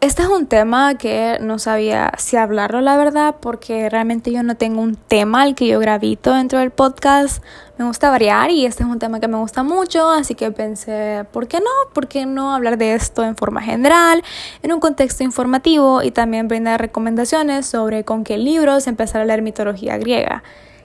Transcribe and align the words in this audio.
Este 0.00 0.22
es 0.22 0.28
un 0.28 0.46
tema 0.46 0.94
que 0.94 1.36
no 1.42 1.58
sabía 1.58 2.12
si 2.16 2.38
hablarlo, 2.38 2.80
la 2.80 2.96
verdad, 2.96 3.36
porque 3.38 3.90
realmente 3.90 4.32
yo 4.32 4.42
no 4.42 4.56
tengo 4.56 4.80
un 4.80 4.96
tema 4.96 5.42
al 5.42 5.54
que 5.54 5.66
yo 5.66 5.78
gravito 5.78 6.32
dentro 6.32 6.58
del 6.58 6.70
podcast. 6.70 7.44
Me 7.76 7.84
gusta 7.84 8.08
variar 8.08 8.50
y 8.50 8.64
este 8.64 8.82
es 8.82 8.88
un 8.88 8.98
tema 8.98 9.20
que 9.20 9.28
me 9.28 9.36
gusta 9.36 9.62
mucho, 9.62 10.08
así 10.08 10.34
que 10.34 10.52
pensé, 10.52 11.26
¿por 11.32 11.48
qué 11.48 11.58
no? 11.58 11.92
¿Por 11.92 12.08
qué 12.08 12.24
no 12.24 12.54
hablar 12.54 12.78
de 12.78 12.94
esto 12.94 13.22
en 13.24 13.36
forma 13.36 13.60
general, 13.60 14.24
en 14.62 14.72
un 14.72 14.80
contexto 14.80 15.22
informativo 15.22 16.02
y 16.02 16.12
también 16.12 16.48
brindar 16.48 16.80
recomendaciones 16.80 17.66
sobre 17.66 18.02
con 18.02 18.24
qué 18.24 18.38
libros 18.38 18.86
empezar 18.86 19.20
a 19.20 19.26
leer 19.26 19.42
mitología 19.42 19.98
griega? 19.98 20.42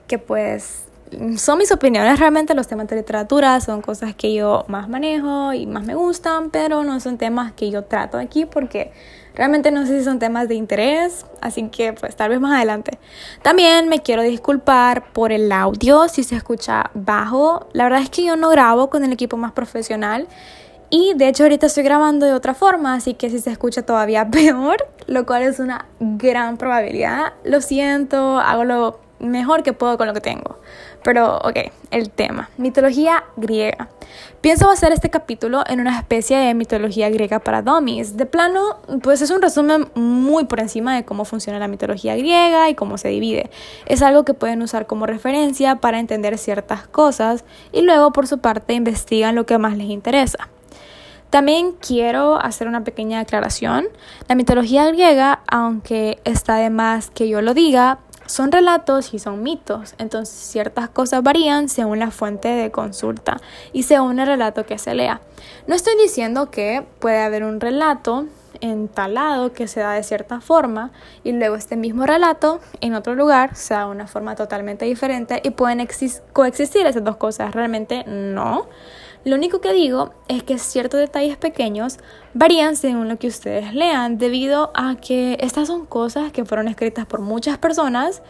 Que 0.08 0.20
pues 0.20 0.85
son 1.38 1.58
mis 1.58 1.72
opiniones 1.72 2.20
realmente, 2.20 2.54
los 2.56 2.68
temas 2.68 2.88
de 2.88 2.96
literatura 2.98 3.60
son 3.62 3.82
cosas 3.82 4.16
que 4.16 4.34
yo 4.34 4.66
más 4.68 4.90
manejo 4.90 5.54
y 5.54 5.66
más 5.66 5.86
me 5.86 5.96
gustan, 5.96 6.50
pero 6.50 6.84
no 6.84 7.00
son 7.00 7.18
temas 7.18 7.54
que 7.54 7.70
yo 7.70 7.84
trato 7.84 8.18
aquí 8.18 8.46
porque 8.46 8.92
realmente 9.36 9.72
no 9.72 9.86
sé 9.86 10.00
si 10.00 10.06
son 10.06 10.20
temas 10.20 10.48
de 10.48 10.56
interés, 10.56 11.26
así 11.42 11.70
que 11.70 11.94
pues 11.94 12.16
tal 12.16 12.30
vez 12.30 12.40
más 12.40 12.56
adelante. 12.56 12.98
También 13.42 13.88
me 13.88 14.02
quiero 14.02 14.24
disculpar 14.24 15.12
por 15.14 15.32
el 15.32 15.52
audio 15.52 16.08
si 16.08 16.24
se 16.24 16.36
escucha 16.36 16.90
bajo, 16.94 17.68
la 17.74 17.84
verdad 17.84 18.02
es 18.02 18.10
que 18.10 18.24
yo 18.24 18.36
no 18.36 18.50
grabo 18.50 18.90
con 18.90 19.04
el 19.04 19.12
equipo 19.12 19.38
más 19.38 19.52
profesional. 19.52 20.28
Y 20.92 21.14
de 21.16 21.28
hecho 21.28 21.44
ahorita 21.44 21.66
estoy 21.66 21.84
grabando 21.84 22.26
de 22.26 22.34
otra 22.34 22.54
forma, 22.54 22.94
así 22.94 23.16
que 23.16 23.30
si 23.30 23.40
se 23.40 23.52
escucha 23.52 23.82
todavía 23.82 24.30
peor, 24.32 24.78
lo 25.08 25.26
cual 25.26 25.44
es 25.44 25.60
una 25.60 25.86
gran 26.00 26.58
probabilidad. 26.58 27.34
Lo 27.44 27.62
siento, 27.62 28.40
hago 28.40 28.64
lo 28.64 29.05
mejor 29.20 29.64
que 29.64 29.74
puedo 29.74 29.98
con 29.98 30.08
lo 30.08 30.14
que 30.14 30.22
tengo. 30.22 30.60
Pero, 31.04 31.38
ok, 31.38 31.72
el 31.92 32.10
tema. 32.10 32.50
Mitología 32.58 33.24
griega. 33.36 33.90
Pienso 34.42 34.70
hacer 34.70 34.92
este 34.92 35.10
capítulo 35.10 35.64
en 35.68 35.80
una 35.80 35.98
especie 35.98 36.38
de 36.38 36.54
mitología 36.54 37.10
griega 37.10 37.40
para 37.40 37.62
dummies. 37.62 38.18
De 38.18 38.26
plano, 38.26 38.78
pues 39.02 39.22
es 39.22 39.32
un 39.32 39.42
resumen 39.42 39.90
muy 39.96 40.46
por 40.46 40.60
encima 40.60 40.96
de 40.96 41.06
cómo 41.06 41.26
funciona 41.26 41.60
la 41.60 41.68
mitología 41.68 42.16
griega 42.16 42.70
y 42.70 42.76
cómo 42.76 42.98
se 42.98 43.10
divide. 43.10 43.50
Es 43.86 44.02
algo 44.02 44.26
que 44.26 44.34
pueden 44.34 44.62
usar 44.62 44.88
como 44.88 45.06
referencia 45.06 45.78
para 45.78 46.00
entender 46.00 46.38
ciertas 46.38 46.88
cosas 46.88 47.46
y 47.72 47.82
luego 47.82 48.12
por 48.12 48.28
su 48.28 48.40
parte 48.40 48.74
investigan 48.74 49.36
lo 49.36 49.46
que 49.46 49.58
más 49.58 49.78
les 49.78 49.88
interesa. 49.88 50.50
También 51.30 51.74
quiero 51.74 52.38
hacer 52.38 52.68
una 52.68 52.84
pequeña 52.84 53.20
aclaración. 53.20 53.88
La 54.30 54.36
mitología 54.36 54.86
griega, 54.88 55.42
aunque 55.48 56.20
está 56.24 56.56
de 56.56 56.70
más 56.70 57.10
que 57.10 57.28
yo 57.28 57.42
lo 57.42 57.54
diga, 57.54 58.00
son 58.26 58.52
relatos 58.52 59.14
y 59.14 59.20
son 59.20 59.44
mitos, 59.44 59.96
entonces 59.98 60.36
ciertas 60.36 60.90
cosas 60.90 61.24
varían 61.24 61.70
según 61.70 62.00
la 62.00 62.12
fuente 62.12 62.48
de 62.48 62.72
consulta 62.72 63.42
y 63.74 63.84
según 63.84 64.20
el 64.20 64.28
relato 64.28 64.66
que 64.66 64.78
se 64.78 64.94
lea. 64.94 65.22
No 65.68 65.76
estoy 65.76 65.94
diciendo 66.02 66.50
que 66.52 66.86
puede 67.00 67.22
haber 67.22 67.44
un 67.44 67.60
relato 67.60 68.26
entalado 68.62 69.54
que 69.54 69.68
se 69.68 69.80
da 69.80 69.94
de 69.94 70.04
cierta 70.04 70.42
forma 70.42 70.92
y 71.24 71.32
luego 71.32 71.56
este 71.56 71.76
mismo 71.76 72.06
relato 72.06 72.60
en 72.82 72.96
otro 72.96 73.16
lugar 73.16 73.56
se 73.56 73.74
da 73.74 73.86
de 73.86 73.92
una 73.92 74.08
forma 74.08 74.36
totalmente 74.36 74.86
diferente 74.86 75.42
y 75.44 75.52
pueden 75.52 75.88
coexistir 76.34 76.86
esas 76.86 77.04
dos 77.04 77.18
cosas. 77.18 77.54
Realmente 77.54 78.04
no. 78.08 78.68
Lo 79.26 79.36
único 79.36 79.60
que 79.60 79.74
digo 79.74 80.14
es 80.28 80.44
que 80.44 80.60
ciertos 80.60 81.00
detalles 81.00 81.36
pequeños 81.36 81.98
varían 82.36 82.76
según 82.76 83.10
lo 83.10 83.18
que 83.18 83.28
ustedes 83.28 83.74
lean, 83.74 84.20
debido 84.20 84.72
a 84.76 84.98
que 84.98 85.38
estas 85.42 85.68
son 85.68 85.88
cosas 85.88 86.32
que 86.32 86.46
fueron 86.46 86.68
escritas 86.68 87.08
por 87.08 87.22
muchas 87.22 87.58
personas 87.58 88.22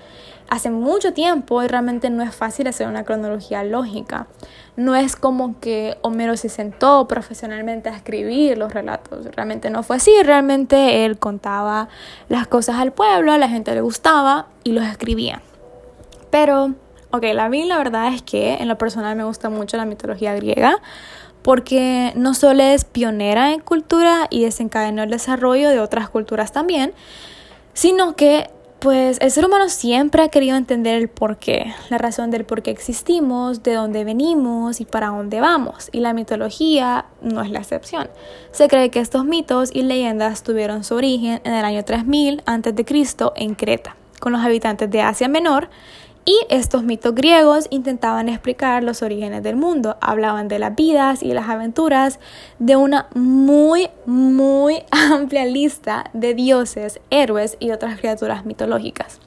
hace 0.50 0.70
mucho 0.70 1.14
tiempo 1.14 1.64
y 1.64 1.68
realmente 1.68 2.10
no 2.10 2.24
es 2.24 2.36
fácil 2.36 2.68
hacer 2.68 2.88
una 2.88 3.04
cronología 3.04 3.64
lógica. 3.64 4.28
No 4.76 4.96
es 4.96 5.16
como 5.16 5.60
que 5.60 5.98
Homero 6.02 6.38
se 6.38 6.50
sentó 6.50 7.08
profesionalmente 7.08 7.90
a 7.90 7.96
escribir 7.96 8.58
los 8.58 8.74
relatos, 8.74 9.26
realmente 9.36 9.70
no 9.70 9.84
fue 9.84 9.98
así, 9.98 10.12
realmente 10.24 11.06
él 11.06 11.18
contaba 11.18 11.88
las 12.30 12.48
cosas 12.48 12.78
al 12.78 12.92
pueblo, 12.92 13.32
a 13.32 13.38
la 13.38 13.50
gente 13.50 13.74
le 13.74 13.82
gustaba 13.82 14.48
y 14.64 14.74
los 14.74 14.84
escribía. 14.86 15.42
Pero 16.30 16.76
Ok, 17.16 17.24
la 17.34 17.48
mí 17.48 17.64
la 17.64 17.78
verdad 17.78 18.14
es 18.14 18.22
que 18.22 18.56
en 18.56 18.68
lo 18.68 18.78
personal 18.78 19.16
me 19.16 19.24
gusta 19.24 19.50
mucho 19.50 19.78
la 19.78 19.86
mitología 19.86 20.36
griega 20.36 20.82
porque 21.44 22.12
no 22.16 22.34
solo 22.34 22.62
es 22.62 22.84
pionera 22.84 23.54
en 23.54 23.62
cultura 23.62 24.28
y 24.30 24.44
desencadenó 24.44 25.04
el 25.04 25.12
desarrollo 25.12 25.70
de 25.70 25.80
otras 25.80 26.10
culturas 26.10 26.52
también, 26.52 26.94
sino 27.74 28.18
que 28.18 28.50
pues 28.80 29.18
el 29.22 29.32
ser 29.32 29.46
humano 29.46 29.70
siempre 29.70 30.22
ha 30.22 30.30
querido 30.30 30.58
entender 30.58 30.96
el 30.96 31.10
por 31.10 31.38
qué, 31.38 31.74
la 31.90 31.98
razón 31.98 32.30
del 32.30 32.46
por 32.46 32.62
qué 32.62 32.72
existimos, 32.72 33.64
de 33.64 33.74
dónde 33.74 34.04
venimos 34.04 34.82
y 34.82 34.86
para 34.86 35.08
dónde 35.08 35.42
vamos. 35.42 35.90
Y 35.92 36.02
la 36.02 36.14
mitología 36.14 37.06
no 37.22 37.42
es 37.42 37.50
la 37.50 37.60
excepción. 37.60 38.10
Se 38.52 38.68
cree 38.68 38.92
que 38.92 39.00
estos 39.00 39.26
mitos 39.26 39.72
y 39.74 39.84
leyendas 39.84 40.44
tuvieron 40.44 40.84
su 40.84 40.96
origen 40.96 41.42
en 41.44 41.54
el 41.54 41.66
año 41.66 41.84
3000 41.84 42.44
a.C. 42.46 42.84
en 43.38 43.56
Creta, 43.56 43.96
con 44.20 44.34
los 44.34 44.42
habitantes 44.42 44.92
de 44.92 45.02
Asia 45.02 45.28
Menor 45.28 45.70
y 46.26 46.36
estos 46.50 46.84
mitos 46.84 47.14
griegos 47.14 47.68
intentaban 47.70 48.30
explicar 48.30 48.84
los 48.84 49.04
orígenes 49.04 49.44
del 49.44 49.56
mundo, 49.56 49.96
hablaban 50.02 50.48
de 50.48 50.58
las 50.58 50.76
vidas 50.76 51.22
y 51.22 51.34
las 51.34 51.48
aventuras 51.48 52.20
de 52.58 52.76
una 52.76 53.08
muy, 53.14 53.90
muy 54.08 54.84
amplia 54.92 55.46
lista 55.46 56.10
de 56.14 56.34
dioses, 56.34 57.00
héroes 57.12 57.58
y 57.60 57.72
otras 57.72 58.00
criaturas 58.00 58.46
mitológicas. 58.46 59.20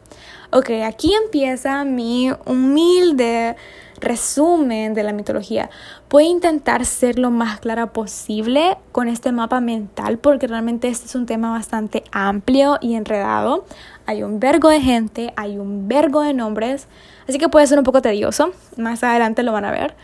Ok, 0.50 0.70
aquí 0.84 1.12
empieza 1.14 1.84
mi 1.84 2.30
humilde 2.46 3.54
resumen 4.00 4.94
de 4.94 5.02
la 5.02 5.12
mitología. 5.12 5.70
Voy 6.08 6.24
a 6.24 6.28
intentar 6.28 6.86
ser 6.86 7.18
lo 7.18 7.30
más 7.30 7.60
clara 7.60 7.92
posible 7.92 8.78
con 8.92 9.08
este 9.08 9.30
mapa 9.30 9.60
mental 9.60 10.18
porque 10.18 10.46
realmente 10.46 10.88
este 10.88 11.06
es 11.06 11.14
un 11.14 11.26
tema 11.26 11.50
bastante 11.50 12.04
amplio 12.12 12.78
y 12.80 12.94
enredado 12.94 13.66
hay 14.08 14.22
un 14.22 14.40
vergo 14.40 14.70
de 14.70 14.80
gente, 14.80 15.34
hay 15.36 15.58
un 15.58 15.86
vergo 15.86 16.22
de 16.22 16.32
nombres, 16.32 16.88
así 17.28 17.38
que 17.38 17.50
puede 17.50 17.66
ser 17.66 17.76
un 17.76 17.84
poco 17.84 18.00
tedioso, 18.00 18.52
más 18.78 19.04
adelante 19.04 19.42
lo 19.42 19.52
van 19.52 19.66
a 19.66 19.70
ver. 19.70 19.94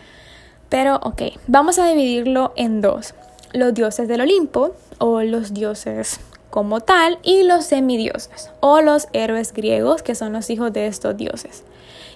Pero 0.68 0.96
ok, 0.96 1.22
vamos 1.46 1.78
a 1.78 1.86
dividirlo 1.86 2.52
en 2.54 2.82
dos, 2.82 3.14
los 3.54 3.72
dioses 3.72 4.06
del 4.06 4.20
Olimpo 4.20 4.76
o 4.98 5.22
los 5.22 5.54
dioses 5.54 6.20
como 6.50 6.80
tal 6.80 7.18
y 7.22 7.44
los 7.44 7.64
semidioses 7.64 8.50
o 8.60 8.82
los 8.82 9.08
héroes 9.14 9.54
griegos 9.54 10.02
que 10.02 10.14
son 10.14 10.34
los 10.34 10.50
hijos 10.50 10.70
de 10.74 10.86
estos 10.86 11.16
dioses. 11.16 11.64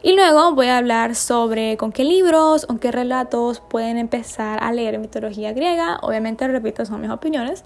Y 0.03 0.13
luego 0.13 0.53
voy 0.55 0.67
a 0.67 0.77
hablar 0.77 1.15
sobre 1.15 1.79
con 1.79 1.91
qué 1.91 2.05
libros 2.05 2.67
o 2.69 2.79
qué 2.79 2.93
relatos 2.93 3.61
pueden 3.61 3.97
empezar 3.97 4.63
a 4.63 4.73
leer 4.73 4.99
mitología 4.99 5.55
griega. 5.55 6.01
Obviamente, 6.03 6.47
repito, 6.49 6.85
son 6.85 7.01
mis 7.01 7.11
opiniones. 7.11 7.65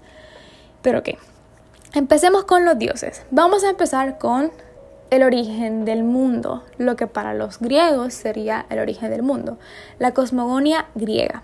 Pero 0.81 0.99
ok, 0.99 1.09
Empecemos 1.95 2.45
con 2.45 2.65
los 2.65 2.79
dioses. 2.79 3.23
Vamos 3.29 3.63
a 3.63 3.69
empezar 3.69 4.17
con 4.17 4.51
el 5.11 5.21
origen 5.21 5.85
del 5.85 6.03
mundo, 6.03 6.63
lo 6.79 6.95
que 6.95 7.05
para 7.05 7.35
los 7.35 7.59
griegos 7.59 8.15
sería 8.15 8.65
el 8.71 8.79
origen 8.79 9.11
del 9.11 9.21
mundo, 9.21 9.59
la 9.99 10.11
cosmogonia 10.11 10.87
griega. 10.95 11.43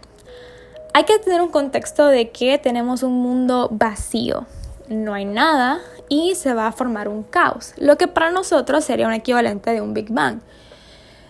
Hay 0.95 1.03
que 1.03 1.19
tener 1.19 1.41
un 1.41 1.49
contexto 1.49 2.07
de 2.07 2.31
que 2.31 2.57
tenemos 2.57 3.03
un 3.03 3.21
mundo 3.21 3.67
vacío, 3.69 4.47
no 4.87 5.13
hay 5.13 5.25
nada 5.25 5.81
y 6.09 6.33
se 6.33 6.55
va 6.55 6.65
a 6.65 6.71
formar 6.71 7.09
un 7.09 7.21
caos, 7.21 7.73
lo 7.77 7.99
que 7.99 8.07
para 8.07 8.31
nosotros 8.31 8.83
sería 8.83 9.05
un 9.05 9.13
equivalente 9.13 9.69
de 9.69 9.81
un 9.81 9.93
Big 9.93 10.11
Bang. 10.11 10.39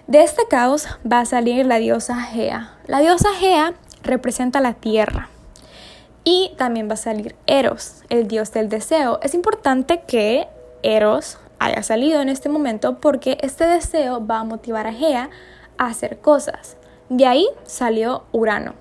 De 0.07 0.23
este 0.23 0.43
caos 0.49 0.87
va 1.05 1.19
a 1.19 1.25
salir 1.25 1.65
la 1.65 1.75
diosa 1.79 2.15
Gea. 2.21 2.77
La 2.87 2.99
diosa 2.99 3.33
Gea 3.37 3.73
representa 4.01 4.61
la 4.61 4.75
tierra, 4.75 5.27
y 6.23 6.51
también 6.57 6.89
va 6.89 6.93
a 6.93 6.97
salir 6.97 7.35
Eros, 7.47 8.03
el 8.09 8.27
dios 8.27 8.51
del 8.51 8.69
deseo. 8.69 9.19
Es 9.21 9.33
importante 9.33 10.01
que 10.07 10.47
Eros 10.83 11.37
haya 11.59 11.83
salido 11.83 12.21
en 12.21 12.29
este 12.29 12.49
momento 12.49 12.99
porque 12.99 13.37
este 13.41 13.65
deseo 13.65 14.25
va 14.25 14.39
a 14.39 14.43
motivar 14.43 14.87
a 14.87 14.93
Gea 14.93 15.29
a 15.77 15.87
hacer 15.87 16.19
cosas. 16.19 16.77
De 17.09 17.25
ahí 17.25 17.47
salió 17.65 18.23
Urano. 18.31 18.73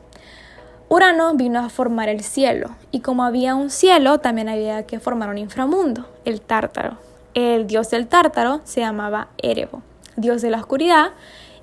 Urano 0.90 1.34
vino 1.34 1.60
a 1.60 1.68
formar 1.68 2.08
el 2.08 2.22
cielo 2.22 2.70
y 2.90 3.00
como 3.00 3.24
había 3.24 3.54
un 3.54 3.68
cielo 3.68 4.20
también 4.20 4.48
había 4.48 4.86
que 4.86 5.00
formar 5.00 5.28
un 5.28 5.38
inframundo, 5.38 6.08
el 6.24 6.40
tártaro. 6.40 6.96
El 7.34 7.66
dios 7.66 7.90
del 7.90 8.08
tártaro 8.08 8.62
se 8.64 8.80
llamaba 8.80 9.28
Erebo, 9.38 9.82
dios 10.16 10.40
de 10.40 10.50
la 10.50 10.58
oscuridad 10.58 11.12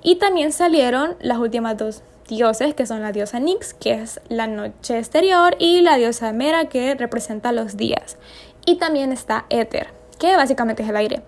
y 0.02 0.16
también 0.16 0.52
salieron 0.52 1.16
las 1.20 1.38
últimas 1.38 1.76
dos 1.76 2.02
dioses, 2.28 2.74
que 2.74 2.86
son 2.86 3.02
la 3.02 3.12
diosa 3.12 3.40
Nix, 3.40 3.74
que 3.74 3.94
es 3.94 4.20
la 4.28 4.46
noche 4.46 4.98
exterior, 4.98 5.56
y 5.58 5.80
la 5.80 5.96
diosa 5.96 6.32
Mera, 6.32 6.66
que 6.66 6.94
representa 6.94 7.52
los 7.52 7.76
días. 7.76 8.16
Y 8.64 8.76
también 8.76 9.12
está 9.12 9.46
Éter, 9.50 9.88
que 10.18 10.36
básicamente 10.36 10.82
es 10.82 10.88
el 10.88 10.96
aire. 10.96 11.22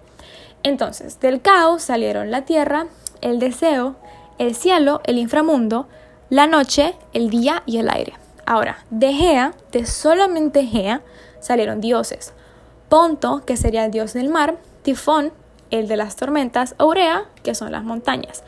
Entonces, 0.63 1.21
del 1.21 1.41
caos 1.41 1.83
salieron 1.83 2.31
la 2.31 2.45
tierra, 2.45 2.87
el 3.21 3.39
deseo, 3.39 3.97
el 4.39 4.55
cielo, 4.55 5.01
el 5.05 5.19
inframundo, 5.19 5.89
la 6.31 6.47
noche, 6.47 6.95
el 7.13 7.31
día 7.31 7.63
y 7.65 7.79
el 7.79 7.89
aire. 7.89 8.15
Ahora, 8.45 8.85
de 8.91 9.13
Gea, 9.13 9.55
de 9.73 9.87
solamente 9.87 10.65
Gea, 10.65 11.03
salieron 11.41 11.81
dioses. 11.81 12.33
Ponto, 12.89 13.45
que 13.45 13.57
sería 13.57 13.85
el 13.85 13.91
dios 13.91 14.15
del 14.15 14.29
mar, 14.29 14.57
Tifón, 14.83 15.33
el 15.71 15.87
de 15.87 15.97
las 15.97 16.17
tormentas, 16.17 16.75
Aurea, 16.79 17.27
que 17.43 17.55
son 17.55 17.73
las 17.73 17.85
montañas. 17.85 18.43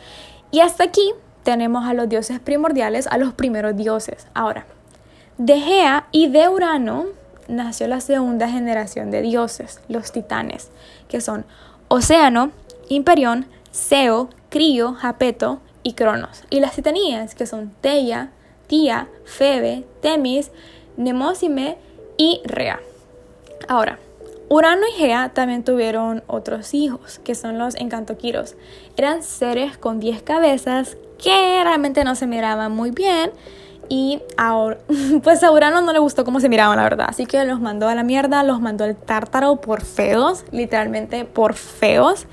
Y 0.51 0.61
hasta 0.61 0.85
aquí 0.85 1.13
tenemos 1.43 1.85
a 1.85 1.95
los 1.95 2.09
dioses 2.09 2.41
primordiales, 2.41 3.07
a 3.07 3.19
los 3.19 3.33
primeros 3.33 3.77
dioses. 3.77 4.27
Ahora, 4.35 4.67
de 5.39 5.59
Gea 5.61 6.07
y 6.13 6.29
de 6.29 6.49
Urano 6.49 7.07
nació 7.49 7.89
la 7.89 8.01
segunda 8.01 8.49
generación 8.49 9.11
de 9.11 9.23
dioses, 9.23 9.81
los 9.89 10.13
titanes, 10.13 10.71
que 11.09 11.21
son 11.21 11.45
Océano, 11.89 12.51
Imperión, 12.89 13.47
Seo, 13.71 14.31
Crío, 14.49 14.95
Japeto 14.95 15.61
y 15.83 15.95
Cronos. 15.95 16.45
Y 16.51 16.61
las 16.61 16.75
titanías, 16.75 17.35
que 17.35 17.47
son 17.47 17.73
Teia, 17.81 18.31
Tía, 18.67 19.09
Febe, 19.25 19.85
Temis, 20.03 20.51
Nemosime 20.97 21.79
y 22.17 22.41
Rea. 22.45 22.81
Ahora, 23.67 23.99
Urano 24.49 24.83
y 24.89 24.99
Gea 24.99 25.31
también 25.33 25.63
tuvieron 25.65 26.23
otros 26.27 26.75
hijos, 26.75 27.21
que 27.21 27.35
son 27.35 27.59
los 27.59 27.77
encantoquiros. 27.77 28.57
Eran 28.97 29.23
seres 29.23 29.79
con 29.79 30.01
10 30.01 30.23
cabezas 30.23 30.97
que 31.23 31.61
realmente 31.63 32.05
no 32.05 32.15
se 32.15 32.27
miraban 32.27 32.73
muy 32.73 32.91
bien. 32.91 33.31
Y 33.89 34.23
ahora, 34.37 34.79
pues 35.23 35.43
a 35.43 35.51
Urano 35.51 35.81
no 35.81 35.93
le 35.93 35.99
gustó 35.99 36.25
cómo 36.25 36.41
se 36.41 36.49
miraban, 36.49 36.77
la 36.77 36.85
verdad. 36.85 37.07
Así 37.09 37.27
que 37.27 37.45
los 37.45 37.61
mandó 37.61 37.89
a 37.89 37.95
la 37.95 38.05
mierda, 38.05 38.43
los 38.43 38.61
mandó 38.61 38.85
al 38.85 38.97
tártaro 38.97 39.57
por 39.57 39.83
feos, 39.83 40.45
literalmente 40.53 41.25
por 41.25 41.55
feos. 41.55 42.27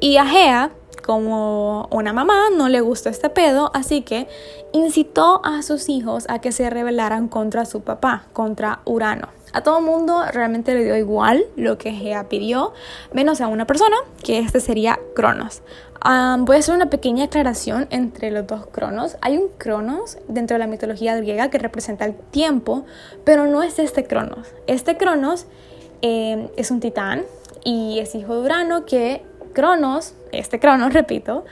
Y 0.00 0.16
a 0.16 0.26
Gea, 0.26 0.70
como 1.04 1.86
una 1.90 2.12
mamá, 2.12 2.50
no 2.56 2.68
le 2.68 2.80
gustó 2.80 3.10
este 3.10 3.30
pedo, 3.30 3.70
así 3.74 4.02
que 4.02 4.26
incitó 4.72 5.40
a 5.44 5.62
sus 5.62 5.88
hijos 5.88 6.24
a 6.28 6.40
que 6.40 6.50
se 6.50 6.68
rebelaran 6.68 7.28
contra 7.28 7.64
su 7.64 7.82
papá, 7.82 8.24
contra 8.32 8.80
Urano. 8.84 9.28
A 9.52 9.62
todo 9.62 9.80
mundo 9.80 10.22
realmente 10.32 10.74
le 10.74 10.84
dio 10.84 10.96
igual 10.96 11.44
lo 11.56 11.78
que 11.78 11.92
Gea 11.92 12.28
pidió, 12.28 12.74
menos 13.12 13.40
a 13.40 13.48
una 13.48 13.66
persona, 13.66 13.96
que 14.22 14.38
este 14.38 14.60
sería 14.60 14.98
Cronos. 15.14 15.62
Voy 16.02 16.56
a 16.56 16.58
hacer 16.58 16.74
una 16.74 16.90
pequeña 16.90 17.24
aclaración 17.24 17.86
entre 17.90 18.30
los 18.30 18.46
dos 18.46 18.66
Cronos. 18.66 19.16
Hay 19.20 19.36
un 19.38 19.48
Cronos 19.58 20.18
dentro 20.28 20.54
de 20.54 20.58
la 20.58 20.66
mitología 20.66 21.16
griega 21.16 21.50
que 21.50 21.58
representa 21.58 22.04
el 22.04 22.14
tiempo, 22.14 22.84
pero 23.24 23.46
no 23.46 23.62
es 23.62 23.78
este 23.78 24.04
Cronos. 24.04 24.48
Este 24.66 24.96
Cronos 24.96 25.46
eh, 26.02 26.50
es 26.56 26.70
un 26.70 26.80
titán 26.80 27.24
y 27.64 27.98
es 27.98 28.14
hijo 28.14 28.34
de 28.34 28.40
Urano 28.42 28.84
que 28.84 29.24
Cronos, 29.52 30.14
este 30.32 30.60
Cronos, 30.60 30.92
repito, 30.94 31.44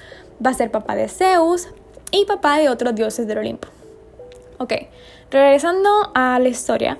va 0.44 0.50
a 0.50 0.54
ser 0.54 0.70
papá 0.70 0.94
de 0.94 1.08
Zeus 1.08 1.68
y 2.10 2.24
papá 2.26 2.58
de 2.58 2.68
otros 2.68 2.94
dioses 2.94 3.26
del 3.26 3.38
Olimpo. 3.38 3.68
Ok, 4.58 4.72
regresando 5.30 6.12
a 6.14 6.38
la 6.38 6.48
historia. 6.48 6.98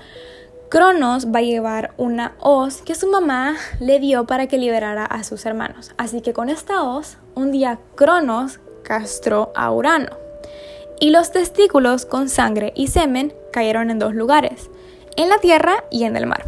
Cronos 0.75 1.29
va 1.29 1.39
a 1.39 1.43
llevar 1.43 1.95
una 1.99 2.35
hoz 2.41 2.83
que 2.83 2.97
su 2.97 3.09
mamá 3.09 3.55
le 3.79 4.01
dio 4.01 4.27
para 4.27 4.49
que 4.49 4.59
liberara 4.59 5.05
a 5.05 5.23
sus 5.23 5.47
hermanos. 5.47 5.93
Así 5.99 6.21
que 6.21 6.33
con 6.33 6.49
esta 6.49 6.83
hoz, 6.83 7.17
un 7.37 7.53
día 7.53 7.79
Cronos 7.95 8.59
castró 8.83 9.53
a 9.55 9.71
Urano. 9.71 10.17
Y 10.99 11.11
los 11.11 11.31
testículos 11.31 12.07
con 12.07 12.29
sangre 12.29 12.73
y 12.75 12.89
semen 12.89 13.33
cayeron 13.53 13.89
en 13.93 14.01
dos 14.01 14.17
lugares, 14.17 14.69
en 15.15 15.29
la 15.29 15.39
tierra 15.39 15.85
y 15.93 16.03
en 16.03 16.17
el 16.17 16.27
mar. 16.27 16.45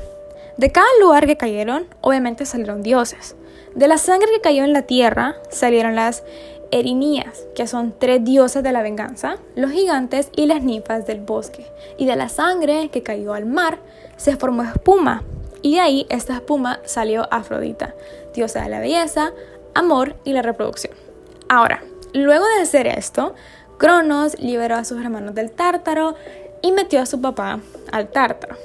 De 0.56 0.72
cada 0.72 0.88
lugar 1.00 1.28
que 1.28 1.36
cayeron, 1.36 1.86
obviamente 2.00 2.46
salieron 2.46 2.82
dioses. 2.82 3.36
De 3.76 3.86
la 3.86 3.96
sangre 3.96 4.26
que 4.34 4.40
cayó 4.40 4.64
en 4.64 4.72
la 4.72 4.82
tierra 4.82 5.36
salieron 5.50 5.94
las 5.94 6.24
Erinías, 6.72 7.46
que 7.54 7.68
son 7.68 7.94
tres 7.96 8.24
dioses 8.24 8.64
de 8.64 8.72
la 8.72 8.82
venganza, 8.82 9.36
los 9.54 9.70
gigantes 9.70 10.30
y 10.34 10.46
las 10.46 10.64
ninfas 10.64 11.06
del 11.06 11.20
bosque. 11.20 11.64
Y 11.96 12.06
de 12.06 12.16
la 12.16 12.28
sangre 12.28 12.88
que 12.88 13.04
cayó 13.04 13.34
al 13.34 13.46
mar 13.46 13.78
se 14.16 14.36
formó 14.36 14.62
espuma. 14.62 15.22
Y 15.62 15.76
de 15.76 15.80
ahí 15.80 16.06
esta 16.10 16.34
espuma 16.34 16.80
salió 16.84 17.26
Afrodita, 17.32 17.94
diosa 18.34 18.62
de 18.62 18.68
la 18.68 18.80
belleza, 18.80 19.32
amor 19.74 20.16
y 20.24 20.32
la 20.32 20.42
reproducción. 20.42 20.94
Ahora, 21.48 21.82
luego 22.12 22.44
de 22.56 22.62
hacer 22.62 22.86
esto, 22.86 23.34
Cronos 23.78 24.38
liberó 24.38 24.76
a 24.76 24.84
sus 24.84 25.00
hermanos 25.00 25.34
del 25.34 25.50
tártaro 25.50 26.14
y 26.62 26.72
metió 26.72 27.00
a 27.00 27.06
su 27.06 27.20
papá 27.20 27.60
al 27.92 28.08
tártaro. 28.08 28.56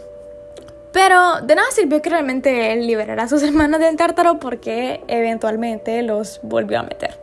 Pero 0.94 1.42
de 1.42 1.56
nada 1.56 1.68
sirvió 1.72 2.02
que 2.02 2.10
realmente 2.10 2.74
él 2.74 2.88
liberara 2.88 3.24
a 3.24 3.28
sus 3.28 3.44
hermanos 3.44 3.80
del 3.80 3.96
tártaro 3.98 4.40
porque 4.40 5.02
eventualmente 5.08 6.02
los 6.04 6.40
volvió 6.44 6.80
a 6.80 6.84
meter. 6.84 7.18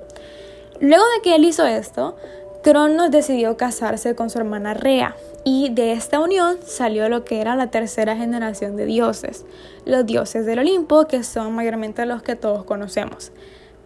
Luego 0.81 1.05
de 1.17 1.23
que 1.23 1.35
él 1.35 1.45
hizo 1.45 1.67
esto, 1.67 2.17
Cronos 2.63 3.13
decidió 3.13 3.57
casarse 3.57 4.17
con 4.17 4.31
su 4.31 4.39
hermana 4.39 4.75
Rea 4.75 5.15
y 5.45 5.71
de 5.71 5.93
esta 5.93 6.19
unión 6.19 6.59
salió 6.67 7.09
lo 7.09 7.25
que 7.25 7.41
era 7.41 7.55
la 7.55 7.71
tercera 7.71 8.17
generación 8.17 8.77
de 8.77 8.85
dioses, 8.85 9.47
los 9.85 10.05
dioses 10.05 10.45
del 10.45 10.59
Olimpo, 10.59 11.07
que 11.07 11.23
son 11.23 11.55
mayormente 11.55 12.05
los 12.05 12.23
que 12.23 12.35
todos 12.35 12.65
conocemos. 12.65 13.31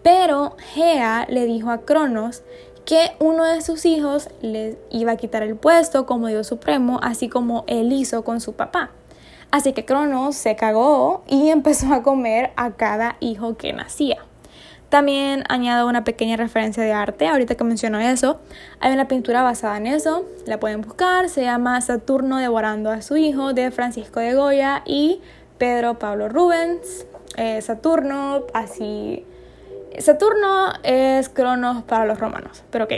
Pero 0.02 0.56
Gea 0.72 1.26
le 1.28 1.44
dijo 1.44 1.70
a 1.70 1.82
Cronos 1.82 2.42
que 2.86 3.12
uno 3.20 3.44
de 3.44 3.60
sus 3.60 3.84
hijos 3.84 4.30
le 4.40 4.78
iba 4.90 5.12
a 5.12 5.16
quitar 5.16 5.42
el 5.42 5.54
puesto 5.54 6.06
como 6.06 6.28
dios 6.28 6.46
supremo, 6.46 6.98
así 7.02 7.28
como 7.28 7.64
él 7.66 7.92
hizo 7.92 8.24
con 8.24 8.40
su 8.40 8.54
papá. 8.54 8.90
Así 9.50 9.74
que 9.74 9.84
Cronos 9.84 10.34
se 10.34 10.56
cagó 10.56 11.24
y 11.28 11.50
empezó 11.50 11.92
a 11.92 12.02
comer 12.02 12.52
a 12.56 12.72
cada 12.72 13.16
hijo 13.20 13.56
que 13.58 13.74
nacía. 13.74 14.24
También 14.92 15.44
añado 15.48 15.88
una 15.88 16.04
pequeña 16.04 16.36
referencia 16.36 16.82
de 16.82 16.92
arte, 16.92 17.26
ahorita 17.26 17.54
que 17.54 17.64
menciono 17.64 17.98
eso. 17.98 18.40
Hay 18.78 18.92
una 18.92 19.08
pintura 19.08 19.42
basada 19.42 19.78
en 19.78 19.86
eso, 19.86 20.26
la 20.44 20.60
pueden 20.60 20.82
buscar, 20.82 21.30
se 21.30 21.40
llama 21.40 21.80
Saturno 21.80 22.36
devorando 22.36 22.90
a 22.90 23.00
su 23.00 23.16
hijo 23.16 23.54
de 23.54 23.70
Francisco 23.70 24.20
de 24.20 24.34
Goya 24.34 24.82
y 24.84 25.22
Pedro 25.56 25.98
Pablo 25.98 26.28
Rubens. 26.28 27.06
Eh, 27.38 27.62
Saturno, 27.62 28.42
así... 28.52 29.24
Saturno 29.98 30.74
es 30.82 31.30
Cronos 31.30 31.84
para 31.84 32.04
los 32.04 32.20
romanos, 32.20 32.62
pero 32.70 32.84
ok. 32.84 32.92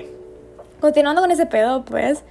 Continuando 0.81 1.23
con 1.23 1.31
ese 1.31 1.46
pedo, 1.46 1.85
pues 1.85 2.25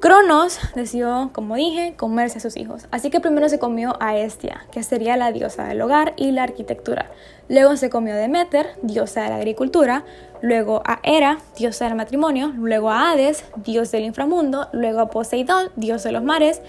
Cronos 0.00 0.58
decidió, 0.74 1.28
como 1.34 1.56
dije, 1.56 1.92
comerse 1.94 2.38
a 2.38 2.40
sus 2.40 2.56
hijos. 2.56 2.86
Así 2.90 3.10
que 3.10 3.20
primero 3.20 3.50
se 3.50 3.58
comió 3.58 3.98
a 4.00 4.16
Estia, 4.16 4.64
que 4.72 4.82
sería 4.82 5.18
la 5.18 5.30
diosa 5.30 5.64
del 5.64 5.82
hogar 5.82 6.14
y 6.16 6.32
la 6.32 6.42
arquitectura. 6.42 7.10
Luego 7.50 7.76
se 7.76 7.90
comió 7.90 8.14
a 8.14 8.16
Demeter, 8.16 8.70
diosa 8.80 9.24
de 9.24 9.28
la 9.28 9.36
agricultura. 9.36 10.04
Luego 10.40 10.82
a 10.86 11.00
Hera, 11.02 11.38
diosa 11.58 11.84
del 11.84 11.96
matrimonio. 11.96 12.48
Luego 12.56 12.90
a 12.90 13.10
Hades, 13.10 13.44
dios 13.56 13.90
del 13.90 14.04
inframundo. 14.04 14.68
Luego 14.72 15.00
a 15.00 15.10
Poseidón, 15.10 15.68
dios 15.76 16.02
de 16.02 16.12
los 16.12 16.22
mares. 16.22 16.62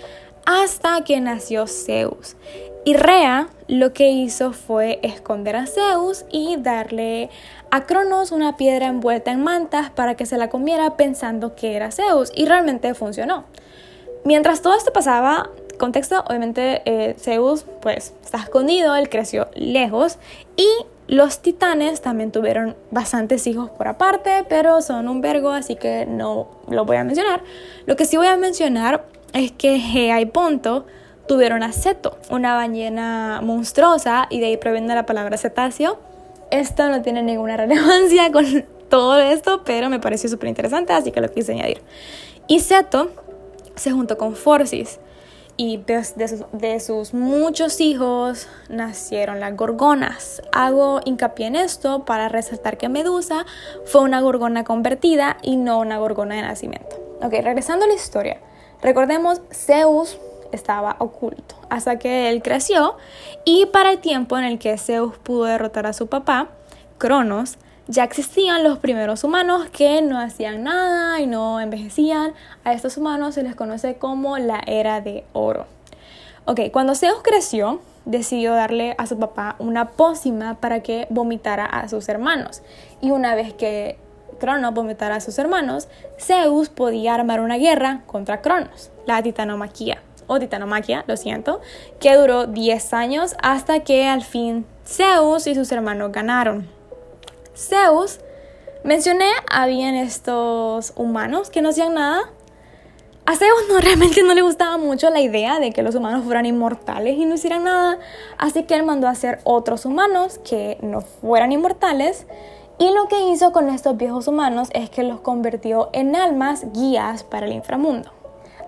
Hasta 0.46 1.02
que 1.06 1.22
nació 1.22 1.68
Zeus. 1.68 2.36
Y 2.84 2.96
Rea 2.96 3.48
lo 3.68 3.94
que 3.94 4.10
hizo 4.10 4.52
fue 4.54 5.00
esconder 5.04 5.56
a 5.56 5.68
Zeus 5.68 6.26
y 6.32 6.58
darle 6.58 7.30
a 7.72 7.86
Cronos 7.86 8.32
una 8.32 8.58
piedra 8.58 8.88
envuelta 8.88 9.32
en 9.32 9.44
mantas 9.44 9.90
para 9.90 10.16
que 10.16 10.26
se 10.26 10.38
la 10.38 10.50
comiera 10.50 10.98
pensando 10.98 11.56
que 11.56 11.76
era 11.76 11.92
Zeus 11.92 12.32
y 12.36 12.46
realmente 12.46 12.94
funcionó. 12.94 13.46
Mientras 14.24 14.62
todo 14.62 14.76
esto 14.76 14.94
pasaba, 14.94 15.50
contexto, 15.80 16.24
obviamente 16.28 16.82
eh, 16.86 17.16
Zeus 17.18 17.66
pues 17.82 18.14
está 18.24 18.40
escondido, 18.40 18.96
él 18.96 19.10
creció 19.10 19.50
lejos 19.56 20.20
y 20.56 20.68
los 21.08 21.40
titanes 21.40 22.02
también 22.02 22.32
tuvieron 22.32 22.76
bastantes 22.92 23.48
hijos 23.48 23.70
por 23.72 23.88
aparte, 23.88 24.46
pero 24.48 24.82
son 24.82 25.08
un 25.08 25.22
vergo, 25.22 25.52
así 25.52 25.76
que 25.76 26.06
no 26.06 26.48
lo 26.70 26.86
voy 26.86 26.98
a 26.98 27.04
mencionar. 27.04 27.42
Lo 27.86 27.96
que 27.96 28.06
sí 28.06 28.16
voy 28.16 28.28
a 28.28 28.38
mencionar 28.38 29.06
es 29.34 29.52
que 29.52 29.80
Gea 29.80 30.22
y 30.22 30.26
Ponto 30.26 30.86
tuvieron 31.28 31.64
a 31.64 31.74
Ceto, 31.74 32.18
una 32.30 32.56
ballena 32.56 33.42
monstruosa, 33.44 34.28
y 34.30 34.40
de 34.40 34.48
ahí 34.48 34.58
proviene 34.58 34.94
la 34.96 35.06
palabra 35.06 35.38
cetáceo. 35.38 36.00
Esto 36.52 36.88
no 36.90 37.02
tiene 37.02 37.24
ninguna 37.24 37.58
relevancia 37.58 38.32
con 38.32 38.66
todo 38.90 39.20
esto, 39.20 39.64
pero 39.64 39.90
me 39.90 40.00
pareció 40.00 40.30
súper 40.30 40.50
interesante, 40.50 40.94
así 40.94 41.12
que 41.12 41.22
lo 41.22 41.30
quise 41.32 41.54
añadir. 41.54 41.82
Y 42.48 42.60
Ceto 42.60 43.12
se 43.76 43.92
juntó 43.92 44.18
con 44.18 44.36
Forcis, 44.36 45.00
y 45.58 45.78
de, 45.78 46.04
sus, 46.04 46.46
de, 46.54 46.80
sus, 46.80 47.14
muchos 47.14 47.82
hijos 47.82 48.48
nacieron 48.70 49.40
las 49.40 49.56
gorgonas. 49.56 50.42
Hago 50.52 51.02
hincapié 51.06 51.48
en 51.48 51.56
esto 51.56 52.04
para 52.04 52.30
resaltar 52.30 52.78
que 52.78 52.90
Medusa 52.90 53.46
fue 53.86 54.02
una 54.02 54.22
gorgona 54.22 54.64
convertida 54.64 55.38
y 55.44 55.58
no 55.58 55.80
una 55.80 56.00
gorgona 56.00 56.36
de 56.36 56.42
nacimiento. 56.42 56.96
Ok, 57.22 57.34
regresando 57.44 57.86
a 57.86 57.88
la 57.88 57.94
historia. 57.94 58.40
Recordemos, 58.82 59.42
Zeus 59.52 60.18
estaba 60.52 60.96
oculto 61.00 61.56
hasta 61.70 61.98
que 61.98 62.30
él 62.30 62.42
creció 62.44 62.98
y 63.46 63.66
para 63.68 63.92
el 63.92 64.00
tiempo 64.00 64.38
en 64.38 64.44
el 64.44 64.60
que 64.60 64.78
Zeus 64.78 65.18
pudo 65.18 65.46
derrotar 65.46 65.88
a 65.88 65.94
su 65.94 66.08
papá, 66.08 66.50
Cronos, 66.98 67.58
ya 67.88 68.04
existían 68.04 68.64
los 68.64 68.78
primeros 68.78 69.24
humanos 69.24 69.68
que 69.72 70.02
no 70.02 70.20
hacían 70.20 70.64
nada 70.64 71.20
y 71.20 71.28
no 71.28 71.60
envejecían. 71.60 72.34
A 72.64 72.74
estos 72.74 72.98
humanos 72.98 73.36
se 73.36 73.44
les 73.44 73.56
conoce 73.56 73.96
como 73.96 74.38
la 74.38 74.62
era 74.68 75.02
de 75.02 75.24
oro. 75.34 75.66
Ok, 76.46 76.60
cuando 76.72 76.94
Zeus 76.94 77.22
creció, 77.24 77.82
decidió 78.06 78.54
darle 78.54 78.96
a 78.98 79.08
su 79.08 79.18
papá 79.18 79.56
una 79.60 79.92
pócima 79.92 80.56
para 80.56 80.82
que 80.84 81.08
vomitara 81.10 81.66
a 81.66 81.88
sus 81.88 82.08
hermanos. 82.08 82.62
Y 83.02 83.12
una 83.12 83.34
vez 83.36 83.54
que 83.54 83.98
Cronos 84.40 84.74
vomitara 84.74 85.16
a 85.16 85.22
sus 85.22 85.40
hermanos, 85.40 85.88
Zeus 86.20 86.70
podía 86.70 87.16
armar 87.16 87.42
una 87.42 87.58
guerra 87.58 88.02
contra 88.06 88.42
Cronos, 88.42 88.92
la 89.06 89.22
titanomaquia 89.24 90.02
o 90.28 90.40
titanomaquia, 90.40 91.04
lo 91.08 91.18
siento, 91.18 91.62
que 92.00 92.16
duró 92.16 92.48
10 92.48 92.94
años 92.94 93.36
hasta 93.42 93.82
que 93.82 94.08
al 94.08 94.24
fin 94.24 94.66
Zeus 94.86 95.48
y 95.48 95.56
sus 95.56 95.72
hermanos 95.72 96.12
ganaron. 96.12 96.70
Zeus, 97.56 98.20
mencioné, 98.84 99.30
habían 99.50 99.96
estos 99.96 100.94
humanos 100.96 101.50
que 101.50 101.62
no 101.62 101.70
hacían 101.70 101.94
nada. 101.94 102.22
A 103.26 103.36
Zeus 103.36 103.64
no, 103.70 103.80
realmente 103.82 104.24
no 104.24 104.34
le 104.34 104.42
gustaba 104.42 104.78
mucho 104.78 105.10
la 105.10 105.22
idea 105.22 105.60
de 105.60 105.72
que 105.72 105.84
los 105.84 105.96
humanos 105.96 106.24
fueran 106.26 106.46
inmortales 106.46 107.18
y 107.18 107.26
no 107.26 107.36
hicieran 107.36 107.64
nada, 107.64 108.00
así 108.38 108.64
que 108.64 108.76
él 108.76 108.84
mandó 108.84 109.08
a 109.08 109.12
hacer 109.12 109.40
otros 109.44 109.86
humanos 109.86 110.40
que 110.44 110.78
no 110.82 111.02
fueran 111.02 111.52
inmortales 111.52 112.26
y 112.82 112.92
lo 112.92 113.08
que 113.08 113.30
hizo 113.30 113.52
con 113.52 113.70
estos 113.70 113.96
viejos 113.96 114.28
humanos 114.28 114.70
es 114.74 114.90
que 114.90 115.04
los 115.04 115.20
convirtió 115.20 115.90
en 115.94 116.16
almas 116.16 116.66
guías 116.74 117.24
para 117.24 117.46
el 117.46 117.54
inframundo. 117.54 118.21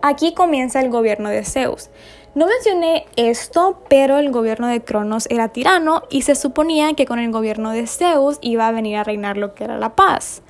Aquí 0.05 0.33
comienza 0.33 0.81
el 0.81 0.89
gobierno 0.89 1.29
de 1.29 1.45
Zeus. 1.45 1.89
No 2.36 2.45
mencioné 2.45 3.05
esto, 3.15 3.79
pero 3.88 4.17
el 4.17 4.31
gobierno 4.31 4.67
de 4.67 4.83
Cronos 4.83 5.27
era 5.29 5.48
tirano 5.48 6.03
y 6.10 6.24
se 6.24 6.36
suponía 6.36 6.93
que 6.93 7.05
con 7.05 7.19
el 7.19 7.31
gobierno 7.31 7.72
de 7.72 7.88
Zeus 7.88 8.38
iba 8.41 8.67
a 8.67 8.74
venir 8.74 8.98
a 8.98 9.05
reinar 9.05 9.38
lo 9.38 9.55
que 9.55 9.63
era 9.63 9.77
la 9.77 9.95
paz. 9.95 10.41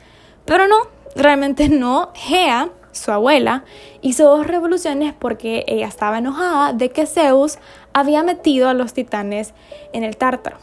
Pero 0.45 0.67
no, 0.67 0.77
realmente 1.15 1.69
no. 1.69 2.10
Gea, 2.15 2.72
su 2.93 3.12
abuela, 3.12 3.63
hizo 4.01 4.24
dos 4.24 4.48
revoluciones 4.48 5.13
porque 5.13 5.65
ella 5.67 5.86
estaba 5.86 6.17
enojada 6.17 6.74
de 6.74 6.89
que 6.89 7.05
Zeus 7.05 7.60
había 7.93 8.24
metido 8.24 8.69
a 8.69 8.74
los 8.74 8.93
titanes 8.93 9.53
en 9.91 10.03
el 10.03 10.17
Tártaro. 10.17 10.57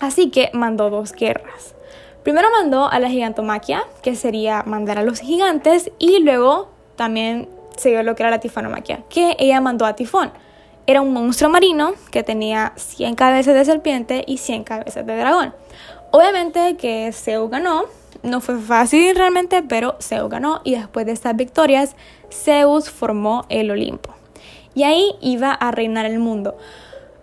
Así 0.00 0.32
que 0.32 0.50
mandó 0.52 0.90
dos 0.90 1.12
guerras. 1.12 1.76
Primero 2.24 2.48
mandó 2.50 2.90
a 2.90 2.98
la 2.98 3.08
gigantomaquia, 3.08 3.84
que 4.02 4.16
sería 4.16 4.64
mandar 4.64 4.98
a 4.98 5.04
los 5.04 5.20
gigantes, 5.20 5.92
y 6.00 6.18
luego 6.18 6.70
también 6.96 7.48
se 7.80 7.88
dio 7.88 8.02
lo 8.02 8.14
que 8.14 8.22
era 8.22 8.30
la 8.30 8.40
tifanomaquia, 8.40 9.04
que 9.08 9.36
ella 9.38 9.60
mandó 9.60 9.86
a 9.86 9.94
Tifón. 9.94 10.30
Era 10.86 11.00
un 11.00 11.12
monstruo 11.12 11.50
marino 11.50 11.94
que 12.10 12.22
tenía 12.22 12.72
100 12.76 13.14
cabezas 13.14 13.54
de 13.54 13.64
serpiente 13.64 14.24
y 14.26 14.38
100 14.38 14.64
cabezas 14.64 15.06
de 15.06 15.16
dragón. 15.16 15.54
Obviamente 16.10 16.76
que 16.76 17.10
Zeus 17.12 17.50
ganó, 17.50 17.84
no 18.22 18.40
fue 18.40 18.58
fácil 18.58 19.14
realmente, 19.14 19.62
pero 19.62 19.96
Zeus 20.00 20.28
ganó 20.28 20.60
y 20.64 20.74
después 20.74 21.06
de 21.06 21.12
estas 21.12 21.36
victorias, 21.36 21.96
Zeus 22.30 22.90
formó 22.90 23.46
el 23.48 23.70
Olimpo. 23.70 24.10
Y 24.74 24.82
ahí 24.82 25.14
iba 25.20 25.52
a 25.52 25.70
reinar 25.70 26.06
el 26.06 26.18
mundo. 26.18 26.56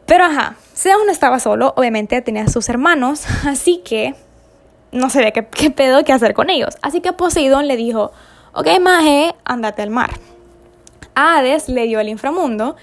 Pero 0.06 0.24
ajá, 0.24 0.56
Zeus 0.74 1.02
no 1.06 1.12
estaba 1.12 1.40
solo, 1.40 1.74
obviamente 1.76 2.22
tenía 2.22 2.48
sus 2.48 2.70
hermanos, 2.70 3.26
así 3.46 3.82
que 3.84 4.16
no 4.92 5.10
sabía 5.10 5.32
qué, 5.32 5.46
qué 5.46 5.70
pedo 5.70 6.04
qué 6.04 6.14
hacer 6.14 6.34
con 6.34 6.50
ellos. 6.50 6.78
Así 6.82 7.02
que 7.02 7.14
Poseidón 7.14 7.68
le 7.68 7.76
dijo, 7.76 8.12
ok, 8.54 8.68
Maje, 8.80 9.36
andate 9.44 9.82
al 9.82 9.90
mar. 9.90 10.12
Hades 11.20 11.68
le 11.68 11.88
dio 11.88 12.00
el 12.00 12.10
inframundo 12.10 12.76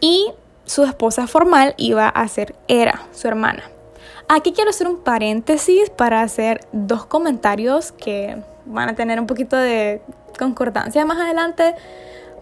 y 0.00 0.32
su 0.66 0.84
esposa 0.84 1.26
formal 1.26 1.74
iba 1.78 2.08
a 2.08 2.28
ser 2.28 2.54
Hera, 2.68 3.06
su 3.12 3.26
hermana. 3.28 3.62
Aquí 4.28 4.52
quiero 4.52 4.68
hacer 4.70 4.86
un 4.86 4.98
paréntesis 4.98 5.88
para 5.88 6.20
hacer 6.20 6.60
dos 6.72 7.06
comentarios 7.06 7.92
que 7.92 8.36
van 8.66 8.90
a 8.90 8.94
tener 8.94 9.18
un 9.18 9.26
poquito 9.26 9.56
de 9.56 10.02
concordancia 10.38 11.06
más 11.06 11.18
adelante. 11.18 11.74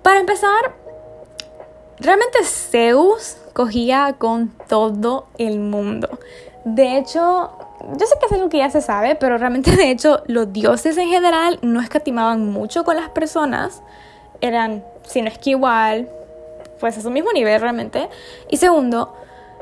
Para 0.02 0.18
empezar, 0.18 0.74
realmente 2.00 2.42
Zeus 2.42 3.36
cogía 3.52 4.16
con 4.18 4.52
todo 4.68 5.26
el 5.38 5.60
mundo. 5.60 6.18
De 6.64 6.98
hecho, 6.98 7.52
yo 7.96 8.06
sé 8.06 8.16
que 8.18 8.26
es 8.26 8.32
algo 8.32 8.48
que 8.48 8.58
ya 8.58 8.70
se 8.70 8.80
sabe, 8.80 9.14
pero 9.14 9.38
realmente 9.38 9.76
de 9.76 9.92
hecho 9.92 10.22
los 10.26 10.52
dioses 10.52 10.96
en 10.98 11.08
general 11.08 11.60
no 11.62 11.80
escatimaban 11.80 12.50
mucho 12.50 12.84
con 12.84 12.96
las 12.96 13.10
personas. 13.10 13.82
Eran, 14.40 14.84
si 15.06 15.22
no 15.22 15.28
es 15.28 15.38
que 15.38 15.50
igual, 15.50 16.08
pues 16.78 16.98
a 16.98 17.00
su 17.00 17.10
mismo 17.10 17.32
nivel 17.32 17.60
realmente. 17.60 18.08
Y 18.50 18.58
segundo, 18.58 19.14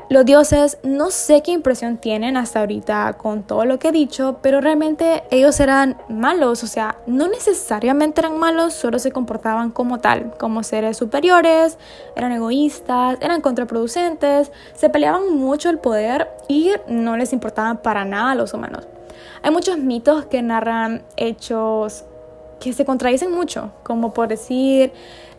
los 0.07 0.23
dioses 0.23 0.77
no 0.83 1.09
sé 1.09 1.41
qué 1.41 1.51
impresión 1.51 1.97
tienen 1.97 2.37
hasta 2.37 2.59
ahorita 2.59 3.13
con 3.13 3.41
todo 3.41 3.65
lo 3.65 3.79
que 3.79 3.87
he 3.87 3.91
dicho, 3.91 4.37
pero 4.43 4.61
realmente 4.61 5.23
ellos 5.31 5.59
eran 5.59 5.97
malos, 6.09 6.63
o 6.63 6.67
sea, 6.67 6.97
no 7.07 7.27
necesariamente 7.27 8.21
eran 8.21 8.37
malos, 8.37 8.75
solo 8.75 8.99
se 8.99 9.11
comportaban 9.11 9.71
como 9.71 9.99
tal, 9.99 10.33
como 10.37 10.61
seres 10.61 10.97
superiores, 10.97 11.79
eran 12.15 12.31
egoístas, 12.33 13.17
eran 13.19 13.41
contraproducentes, 13.41 14.51
se 14.75 14.89
peleaban 14.91 15.33
mucho 15.33 15.71
el 15.71 15.79
poder 15.79 16.29
y 16.47 16.71
no 16.87 17.17
les 17.17 17.33
importaban 17.33 17.77
para 17.77 18.05
nada 18.05 18.31
a 18.31 18.35
los 18.35 18.53
humanos. 18.53 18.87
Hay 19.41 19.49
muchos 19.49 19.79
mitos 19.79 20.25
que 20.27 20.43
narran 20.43 21.03
hechos 21.17 22.05
que 22.65 22.73
se 22.73 22.85
contradicen 22.85 23.31
mucho, 23.31 23.71
como 23.83 24.13
por 24.13 24.27
decir, 24.27 24.91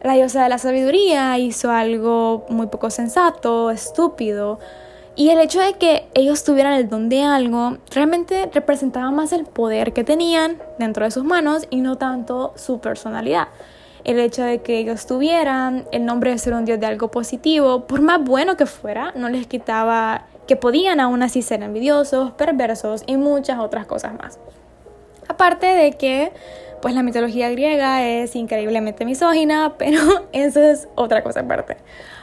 la 0.02 0.14
diosa 0.14 0.44
de 0.44 0.48
la 0.48 0.58
sabiduría 0.58 1.36
hizo 1.38 1.70
algo 1.70 2.46
muy 2.48 2.68
poco 2.68 2.90
sensato, 2.90 3.70
estúpido. 3.70 4.60
Y 5.16 5.30
el 5.30 5.40
hecho 5.40 5.60
de 5.60 5.72
que 5.72 6.06
ellos 6.14 6.44
tuvieran 6.44 6.74
el 6.74 6.88
don 6.88 7.08
de 7.08 7.22
algo 7.22 7.78
realmente 7.90 8.48
representaba 8.52 9.10
más 9.10 9.32
el 9.32 9.44
poder 9.44 9.92
que 9.92 10.04
tenían 10.04 10.58
dentro 10.78 11.04
de 11.04 11.10
sus 11.10 11.24
manos 11.24 11.66
y 11.70 11.80
no 11.80 11.96
tanto 11.96 12.52
su 12.56 12.78
personalidad. 12.78 13.48
El 14.04 14.20
hecho 14.20 14.42
de 14.42 14.62
que 14.62 14.78
ellos 14.78 15.06
tuvieran 15.06 15.86
el 15.90 16.04
nombre 16.04 16.30
de 16.30 16.38
ser 16.38 16.54
un 16.54 16.64
dios 16.64 16.78
de 16.78 16.86
algo 16.86 17.10
positivo, 17.10 17.86
por 17.86 18.02
más 18.02 18.22
bueno 18.22 18.56
que 18.56 18.66
fuera, 18.66 19.12
no 19.16 19.28
les 19.28 19.48
quitaba 19.48 20.26
que 20.46 20.54
podían 20.54 21.00
aún 21.00 21.24
así 21.24 21.42
ser 21.42 21.62
envidiosos, 21.64 22.30
perversos 22.32 23.02
y 23.06 23.16
muchas 23.16 23.58
otras 23.58 23.86
cosas 23.86 24.14
más. 24.14 24.38
Aparte 25.28 25.66
de 25.66 25.92
que 25.92 26.32
pues 26.86 26.94
la 26.94 27.02
mitología 27.02 27.50
griega 27.50 28.06
es 28.06 28.36
increíblemente 28.36 29.04
misógina, 29.04 29.74
pero 29.78 29.98
eso 30.30 30.62
es 30.62 30.86
otra 30.94 31.24
cosa 31.24 31.40
aparte. 31.40 31.78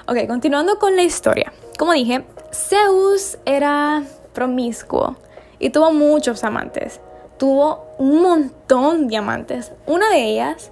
Ok, 0.08 0.26
continuando 0.26 0.80
con 0.80 0.96
la 0.96 1.04
historia. 1.04 1.52
Como 1.78 1.92
dije, 1.92 2.24
Zeus 2.54 3.38
era 3.44 4.04
promiscuo 4.32 5.18
y 5.60 5.70
tuvo 5.70 5.92
muchos 5.92 6.46
amantes. 6.46 7.02
Tuvo 7.38 7.88
un 7.98 8.22
montón 8.22 9.10
de 9.10 9.18
amantes. 9.18 9.74
Una 9.86 10.10
de 10.12 10.24
ellas 10.24 10.72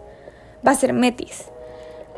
va 0.65 0.71
a 0.71 0.75
ser 0.75 0.93
Metis. 0.93 1.49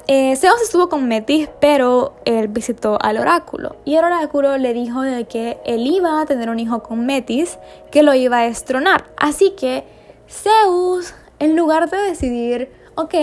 Eh, 0.06 0.36
Zeus 0.36 0.62
estuvo 0.62 0.89
con 0.89 1.08
Metis, 1.08 1.50
pero 1.60 2.13
él 2.25 2.50
visitó 2.50 3.00
al 3.01 3.18
oráculo. 3.18 3.77
Y 3.84 3.96
el 3.96 4.06
oráculo 4.06 4.60
le 4.60 4.75
dijo 4.75 5.01
de 5.01 5.25
que 5.25 5.58
él 5.65 5.88
iba 5.88 6.22
a 6.22 6.27
tener 6.27 6.51
un 6.51 6.60
hijo 6.60 6.84
con 6.84 7.08
Metis 7.08 7.58
que 7.89 8.03
lo 8.03 8.13
iba 8.13 8.42
a 8.42 8.44
destronar. 8.44 9.06
Así 9.18 9.56
que 9.58 9.86
Zeus 10.30 11.15
en 11.43 11.57
lugar 11.57 11.89
de 11.89 11.97
decidir, 11.97 12.71
ok, 12.95 13.13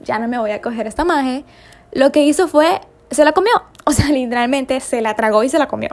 ya 0.00 0.18
no 0.18 0.26
me 0.26 0.38
voy 0.38 0.52
a 0.52 0.62
coger 0.62 0.86
esta 0.86 1.04
maje, 1.04 1.44
lo 1.92 2.12
que 2.12 2.22
hizo 2.22 2.48
fue, 2.48 2.80
se 3.10 3.24
la 3.24 3.32
comió. 3.32 3.52
O 3.88 3.92
sea, 3.92 4.08
literalmente 4.08 4.80
se 4.80 5.00
la 5.00 5.14
tragó 5.14 5.44
y 5.44 5.48
se 5.48 5.58
la 5.58 5.66
comió. 5.66 5.88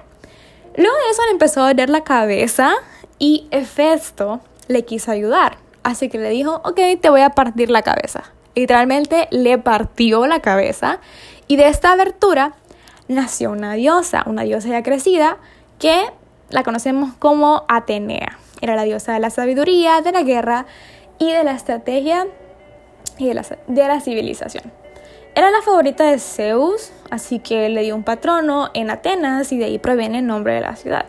Luego 0.75 0.93
de 0.93 1.11
eso 1.11 1.23
le 1.27 1.31
empezó 1.31 1.63
a 1.63 1.69
doler 1.69 1.89
la 1.89 2.03
cabeza 2.03 2.73
y 3.19 3.47
Hefesto 3.51 4.41
le 4.67 4.83
quiso 4.83 5.11
ayudar. 5.11 5.59
Así 5.81 6.09
que 6.09 6.17
le 6.17 6.29
dijo, 6.29 6.59
ok, 6.65 6.77
te 6.99 7.09
voy 7.09 7.21
a 7.21 7.29
partir 7.29 7.69
la 7.69 7.83
cabeza. 7.83 8.33
Literalmente 8.53 9.29
le 9.31 9.57
partió 9.59 10.27
la 10.27 10.41
cabeza 10.41 10.99
y 11.47 11.55
de 11.55 11.69
esta 11.69 11.93
abertura 11.93 12.55
nació 13.07 13.51
una 13.51 13.75
diosa, 13.75 14.23
una 14.25 14.41
diosa 14.41 14.67
ya 14.67 14.83
crecida 14.83 15.37
que 15.79 16.03
la 16.49 16.63
conocemos 16.63 17.13
como 17.17 17.63
Atenea. 17.69 18.39
Era 18.59 18.75
la 18.75 18.83
diosa 18.83 19.13
de 19.13 19.21
la 19.21 19.29
sabiduría, 19.29 20.01
de 20.01 20.11
la 20.11 20.23
guerra 20.23 20.65
y 21.19 21.31
de 21.31 21.43
la 21.43 21.53
estrategia 21.53 22.27
y 23.17 23.27
de 23.27 23.33
la, 23.33 23.45
de 23.67 23.87
la 23.87 23.99
civilización. 24.01 24.71
Era 25.35 25.51
la 25.51 25.61
favorita 25.61 26.09
de 26.09 26.17
Zeus, 26.17 26.91
así 27.09 27.39
que 27.39 27.67
le 27.69 27.83
dio 27.83 27.95
un 27.95 28.03
patrono 28.03 28.69
en 28.73 28.89
Atenas 28.89 29.51
y 29.51 29.57
de 29.57 29.65
ahí 29.65 29.79
proviene 29.79 30.19
el 30.19 30.27
nombre 30.27 30.53
de 30.53 30.61
la 30.61 30.75
ciudad. 30.75 31.05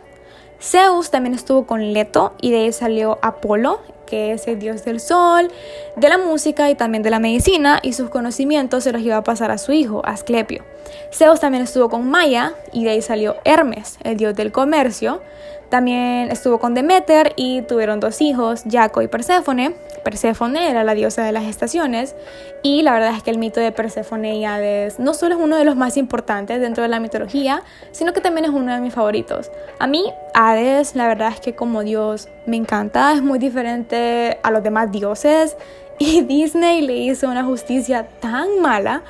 Zeus 0.61 1.11
también 1.11 1.35
estuvo 1.35 1.67
con 1.67 1.93
Leto 1.93 2.35
y 2.41 2.51
de 2.51 2.59
ahí 2.59 2.73
salió 2.73 3.19
Apolo, 3.23 3.81
que 4.07 4.33
es 4.33 4.47
el 4.47 4.59
dios 4.59 4.85
del 4.85 5.01
sol, 5.01 5.51
de 5.97 6.09
la 6.09 6.19
música 6.19 6.71
y 6.71 6.75
también 6.75 7.03
de 7.03 7.11
la 7.11 7.19
medicina, 7.19 7.81
y 7.83 7.93
sus 7.93 8.09
conocimientos 8.09 8.85
se 8.85 8.93
los 8.93 9.03
iba 9.03 9.17
a 9.17 9.25
pasar 9.25 9.51
a 9.51 9.59
su 9.59 9.73
hijo, 9.73 10.03
Asclepio. 10.05 10.65
Zeus 11.13 11.41
también 11.41 11.65
estuvo 11.65 11.89
con 11.89 12.09
Maya 12.09 12.55
y 12.73 12.85
de 12.85 12.91
ahí 12.91 13.03
salió 13.03 13.37
Hermes, 13.45 13.99
el 14.05 14.17
dios 14.17 14.35
del 14.35 14.53
comercio. 14.53 15.21
También 15.69 16.31
estuvo 16.31 16.59
con 16.59 16.75
Demeter 16.75 17.33
y 17.35 17.63
tuvieron 17.63 17.99
dos 17.99 18.21
hijos, 18.21 18.63
Jaco 18.71 19.03
y 19.03 19.09
Perséfone. 19.09 19.75
Perséfone 20.05 20.71
era 20.71 20.85
la 20.85 20.95
diosa 20.95 21.25
de 21.25 21.33
las 21.33 21.45
estaciones 21.45 22.15
y 22.63 22.83
la 22.83 22.93
verdad 22.93 23.17
es 23.17 23.25
que 23.25 23.33
el 23.33 23.39
mito 23.39 23.59
de 23.59 23.73
Perséfone 23.73 24.37
y 24.37 24.45
Hades 24.45 25.01
no 25.01 25.13
solo 25.13 25.35
es 25.35 25.41
uno 25.41 25.57
de 25.57 25.65
los 25.65 25.75
más 25.75 25.97
importantes 25.97 26.61
dentro 26.61 26.85
de 26.85 26.89
la 26.89 27.01
mitología, 27.01 27.65
sino 27.91 28.13
que 28.13 28.21
también 28.21 28.45
es 28.45 28.53
uno 28.53 28.73
de 28.73 28.81
mis 28.81 28.95
favoritos. 28.95 29.51
A 29.81 29.89
mí 29.89 30.05
Hades 30.35 30.95
la 30.95 31.09
verdad 31.09 31.33
es 31.35 31.41
que 31.41 31.57
como 31.57 31.83
dios 31.83 32.29
me 32.47 32.57
encanta, 32.57 33.13
es 33.13 33.23
muy 33.23 33.39
diferente 33.39 34.39
a 34.43 34.51
los 34.51 34.63
demás 34.63 34.91
dioses 34.93 35.57
y 35.99 36.23
Disney 36.23 36.83
le 36.83 36.95
hizo 36.95 37.29
una 37.29 37.45
justicia 37.45 38.07
tan 38.21 38.61
mala 38.61 39.03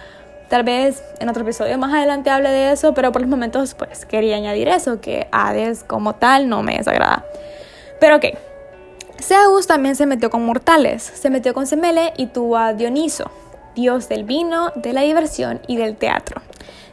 Tal 0.49 0.63
vez 0.63 1.03
en 1.19 1.29
otro 1.29 1.43
episodio 1.43 1.77
más 1.77 1.93
adelante 1.93 2.31
hable 2.31 2.51
de 2.51 2.71
eso, 2.71 2.95
pero 2.95 3.11
por 3.11 3.21
los 3.21 3.29
momentos 3.29 3.75
pues 3.75 4.07
quería 4.07 4.37
añadir 4.37 4.69
eso, 4.69 5.01
que 5.01 5.27
Hades 5.33 5.83
como 5.83 6.15
tal 6.15 6.49
no 6.49 6.63
me 6.63 6.77
desagrada. 6.77 7.25
Pero 7.99 8.17
ok, 8.17 8.27
Zeus 9.21 9.67
también 9.67 9.97
se 9.97 10.07
metió 10.07 10.31
con 10.31 10.47
mortales, 10.47 11.03
se 11.03 11.31
metió 11.31 11.53
con 11.53 11.67
Semele 11.67 12.13
y 12.17 12.27
tuvo 12.27 12.59
a 12.59 12.75
Dioniso, 12.75 13.29
dios 13.75 14.09
del 14.09 14.23
vino, 14.23 14.71
de 14.77 14.93
la 14.93 15.01
diversión 15.01 15.61
y 15.67 15.79
del 15.79 15.97
teatro. 15.97 16.41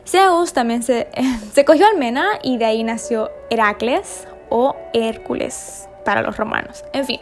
Zeus 0.07 0.53
también 0.53 0.81
se, 0.81 1.07
se 1.53 1.63
cogió 1.63 1.85
al 1.85 1.97
Mena 1.99 2.25
y 2.41 2.57
de 2.57 2.65
ahí 2.65 2.83
nació 2.83 3.29
Heracles 3.51 4.27
o 4.49 4.75
Hércules 4.93 5.87
para 6.03 6.21
los 6.21 6.37
romanos. 6.37 6.83
En 6.93 7.05
fin, 7.05 7.19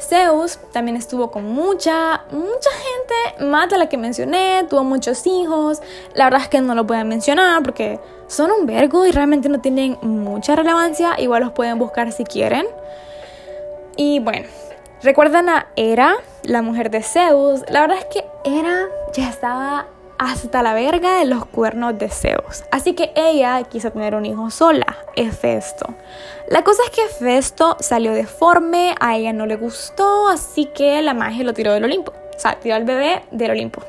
Zeus 0.00 0.58
también 0.72 0.96
estuvo 0.96 1.30
con 1.30 1.44
mucha, 1.44 2.24
mucha 2.30 2.70
gente, 2.70 3.44
más 3.44 3.68
de 3.68 3.78
la 3.78 3.88
que 3.88 3.98
mencioné, 3.98 4.64
tuvo 4.68 4.82
muchos 4.82 5.26
hijos. 5.26 5.80
La 6.14 6.24
verdad 6.24 6.42
es 6.42 6.48
que 6.48 6.60
no 6.60 6.74
lo 6.74 6.86
a 6.94 7.04
mencionar 7.04 7.62
porque 7.62 8.00
son 8.26 8.50
un 8.50 8.66
vergo 8.66 9.06
y 9.06 9.12
realmente 9.12 9.48
no 9.48 9.60
tienen 9.60 9.98
mucha 10.02 10.56
relevancia. 10.56 11.14
Igual 11.18 11.42
los 11.42 11.52
pueden 11.52 11.78
buscar 11.78 12.12
si 12.12 12.24
quieren. 12.24 12.66
Y 13.96 14.20
bueno, 14.20 14.48
¿recuerdan 15.02 15.48
a 15.48 15.66
Hera, 15.76 16.14
la 16.44 16.62
mujer 16.62 16.90
de 16.90 17.02
Zeus? 17.02 17.62
La 17.68 17.82
verdad 17.82 17.98
es 17.98 18.06
que 18.06 18.24
Hera 18.44 18.86
ya 19.12 19.28
estaba 19.28 19.86
hasta 20.20 20.62
la 20.62 20.74
verga 20.74 21.14
de 21.14 21.24
los 21.24 21.46
cuernos 21.46 21.98
de 21.98 22.10
Zeus. 22.10 22.64
Así 22.70 22.92
que 22.92 23.10
ella 23.16 23.62
quiso 23.62 23.90
tener 23.90 24.14
un 24.14 24.26
hijo 24.26 24.50
sola, 24.50 24.98
Hefesto. 25.16 25.94
La 26.46 26.62
cosa 26.62 26.82
es 26.84 26.90
que 26.90 27.04
Hefesto 27.04 27.78
salió 27.80 28.12
deforme, 28.12 28.94
a 29.00 29.16
ella 29.16 29.32
no 29.32 29.46
le 29.46 29.56
gustó, 29.56 30.28
así 30.28 30.66
que 30.66 31.00
la 31.00 31.14
magia 31.14 31.42
lo 31.42 31.54
tiró 31.54 31.72
del 31.72 31.84
Olimpo. 31.84 32.12
O 32.36 32.38
sea, 32.38 32.60
tiró 32.60 32.74
al 32.74 32.84
bebé 32.84 33.22
del 33.30 33.52
Olimpo. 33.52 33.80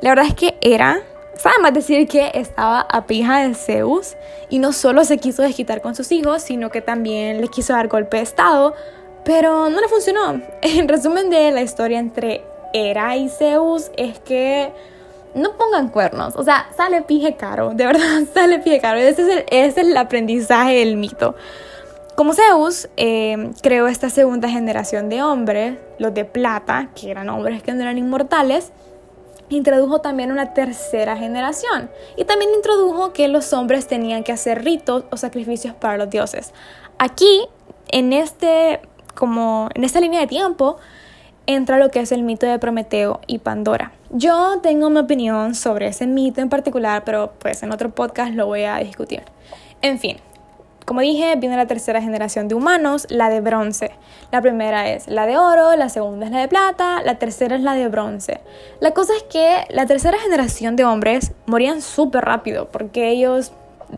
La 0.00 0.10
verdad 0.10 0.26
es 0.26 0.34
que 0.34 0.56
era, 0.60 1.00
sabe 1.36 1.54
más 1.62 1.72
decir 1.72 2.08
que 2.08 2.32
estaba 2.34 2.80
a 2.80 3.06
pija 3.06 3.46
de 3.46 3.54
Zeus 3.54 4.16
y 4.48 4.58
no 4.58 4.72
solo 4.72 5.04
se 5.04 5.18
quiso 5.18 5.42
desquitar 5.42 5.80
con 5.82 5.94
sus 5.94 6.10
hijos, 6.10 6.42
sino 6.42 6.70
que 6.70 6.80
también 6.80 7.40
le 7.40 7.46
quiso 7.46 7.74
dar 7.74 7.86
golpe 7.86 8.16
de 8.16 8.24
estado, 8.24 8.74
pero 9.24 9.70
no 9.70 9.80
le 9.80 9.86
funcionó. 9.86 10.42
En 10.62 10.88
resumen 10.88 11.30
de 11.30 11.52
la 11.52 11.62
historia 11.62 12.00
entre 12.00 12.42
Hera 12.72 13.16
y 13.16 13.28
Zeus 13.28 13.92
es 13.96 14.18
que 14.18 14.72
no 15.34 15.56
pongan 15.56 15.88
cuernos. 15.88 16.34
O 16.36 16.44
sea, 16.44 16.68
sale 16.76 17.02
pije 17.02 17.36
caro, 17.36 17.70
de 17.74 17.86
verdad, 17.86 18.22
sale 18.34 18.58
pije 18.60 18.80
caro. 18.80 18.98
Ese 18.98 19.22
es 19.22 19.28
el, 19.28 19.38
ese 19.50 19.80
es 19.80 19.88
el 19.88 19.96
aprendizaje 19.96 20.78
del 20.78 20.96
mito. 20.96 21.34
Como 22.16 22.32
Zeus 22.32 22.88
eh, 22.96 23.50
creó 23.60 23.88
esta 23.88 24.08
segunda 24.08 24.48
generación 24.48 25.08
de 25.08 25.22
hombres, 25.22 25.78
los 25.98 26.14
de 26.14 26.24
plata, 26.24 26.90
que 26.94 27.10
eran 27.10 27.28
hombres 27.28 27.62
que 27.62 27.72
no 27.72 27.82
eran 27.82 27.98
inmortales, 27.98 28.70
introdujo 29.48 30.00
también 30.00 30.30
una 30.30 30.54
tercera 30.54 31.16
generación 31.16 31.90
y 32.16 32.24
también 32.24 32.52
introdujo 32.54 33.12
que 33.12 33.28
los 33.28 33.52
hombres 33.52 33.86
tenían 33.86 34.24
que 34.24 34.32
hacer 34.32 34.64
ritos 34.64 35.04
o 35.10 35.16
sacrificios 35.16 35.74
para 35.74 35.96
los 35.96 36.08
dioses. 36.08 36.54
Aquí, 36.98 37.48
en 37.88 38.12
este, 38.12 38.80
como 39.14 39.68
en 39.74 39.84
esta 39.84 40.00
línea 40.00 40.20
de 40.20 40.26
tiempo, 40.26 40.76
entra 41.46 41.78
lo 41.78 41.90
que 41.90 42.00
es 42.00 42.12
el 42.12 42.22
mito 42.22 42.46
de 42.46 42.58
Prometeo 42.58 43.20
y 43.26 43.38
Pandora. 43.38 43.92
Yo 44.16 44.60
tengo 44.62 44.90
mi 44.90 45.00
opinión 45.00 45.56
sobre 45.56 45.88
ese 45.88 46.06
mito 46.06 46.40
en 46.40 46.48
particular, 46.48 47.02
pero 47.04 47.32
pues 47.40 47.64
en 47.64 47.72
otro 47.72 47.90
podcast 47.90 48.32
lo 48.32 48.46
voy 48.46 48.62
a 48.62 48.76
discutir. 48.76 49.24
En 49.82 49.98
fin, 49.98 50.18
como 50.84 51.00
dije, 51.00 51.34
viene 51.34 51.56
la 51.56 51.66
tercera 51.66 52.00
generación 52.00 52.46
de 52.46 52.54
humanos, 52.54 53.08
la 53.10 53.28
de 53.28 53.40
bronce. 53.40 53.90
La 54.30 54.40
primera 54.40 54.88
es 54.88 55.08
la 55.08 55.26
de 55.26 55.36
oro, 55.36 55.74
la 55.74 55.88
segunda 55.88 56.26
es 56.26 56.30
la 56.30 56.38
de 56.38 56.46
plata, 56.46 57.02
la 57.02 57.18
tercera 57.18 57.56
es 57.56 57.62
la 57.62 57.74
de 57.74 57.88
bronce. 57.88 58.40
La 58.78 58.92
cosa 58.92 59.16
es 59.16 59.24
que 59.24 59.64
la 59.70 59.86
tercera 59.86 60.16
generación 60.16 60.76
de 60.76 60.84
hombres 60.84 61.32
morían 61.46 61.82
súper 61.82 62.24
rápido 62.24 62.68
porque 62.68 63.10
ellos 63.10 63.50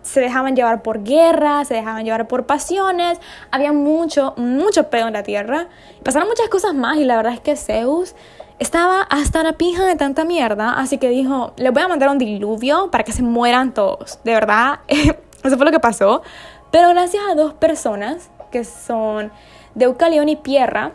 se 0.02 0.20
dejaban 0.20 0.56
llevar 0.56 0.80
por 0.80 1.04
guerra, 1.04 1.62
se 1.66 1.74
dejaban 1.74 2.06
llevar 2.06 2.26
por 2.26 2.46
pasiones, 2.46 3.20
había 3.50 3.72
mucho, 3.72 4.32
mucho 4.38 4.88
pedo 4.88 5.08
en 5.08 5.12
la 5.12 5.22
tierra, 5.22 5.68
pasaron 6.02 6.26
muchas 6.26 6.48
cosas 6.48 6.74
más 6.74 6.96
y 6.96 7.04
la 7.04 7.16
verdad 7.16 7.34
es 7.34 7.40
que 7.40 7.54
Zeus 7.54 8.14
estaba 8.58 9.02
hasta 9.02 9.42
la 9.42 9.52
pija 9.54 9.84
de 9.84 9.96
tanta 9.96 10.24
mierda, 10.24 10.72
así 10.78 10.98
que 10.98 11.08
dijo, 11.08 11.52
le 11.56 11.70
voy 11.70 11.82
a 11.82 11.88
mandar 11.88 12.08
un 12.08 12.18
diluvio 12.18 12.90
para 12.90 13.04
que 13.04 13.12
se 13.12 13.22
mueran 13.22 13.74
todos, 13.74 14.18
de 14.24 14.32
verdad, 14.32 14.80
eso 14.88 15.56
fue 15.56 15.64
lo 15.64 15.72
que 15.72 15.80
pasó, 15.80 16.22
pero 16.70 16.88
gracias 16.90 17.22
a 17.30 17.34
dos 17.34 17.54
personas 17.54 18.30
que 18.50 18.64
son 18.64 19.30
Deucalión 19.74 20.28
y 20.28 20.36
Pierra, 20.36 20.92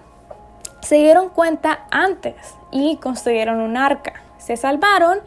se 0.82 0.96
dieron 0.96 1.30
cuenta 1.30 1.86
antes 1.92 2.36
y 2.72 2.98
construyeron 2.98 3.60
un 3.60 3.78
arca, 3.78 4.14
se 4.38 4.58
salvaron 4.58 5.20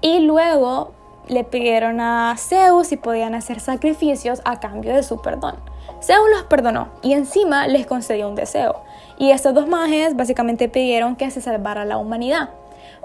y 0.00 0.20
luego 0.20 0.94
le 1.28 1.44
pidieron 1.44 2.00
a 2.00 2.34
Zeus 2.38 2.86
si 2.86 2.96
podían 2.96 3.34
hacer 3.34 3.60
sacrificios 3.60 4.40
a 4.44 4.60
cambio 4.60 4.94
de 4.94 5.02
su 5.02 5.20
perdón. 5.20 5.56
Zeus 6.02 6.28
los 6.30 6.44
perdonó 6.44 6.88
y 7.02 7.12
encima 7.12 7.66
les 7.66 7.86
concedió 7.86 8.28
un 8.28 8.34
deseo. 8.34 8.82
Y 9.18 9.30
estos 9.30 9.54
dos 9.54 9.66
mages 9.66 10.14
básicamente 10.14 10.68
pidieron 10.68 11.16
que 11.16 11.30
se 11.30 11.40
salvara 11.40 11.84
la 11.84 11.98
humanidad. 11.98 12.50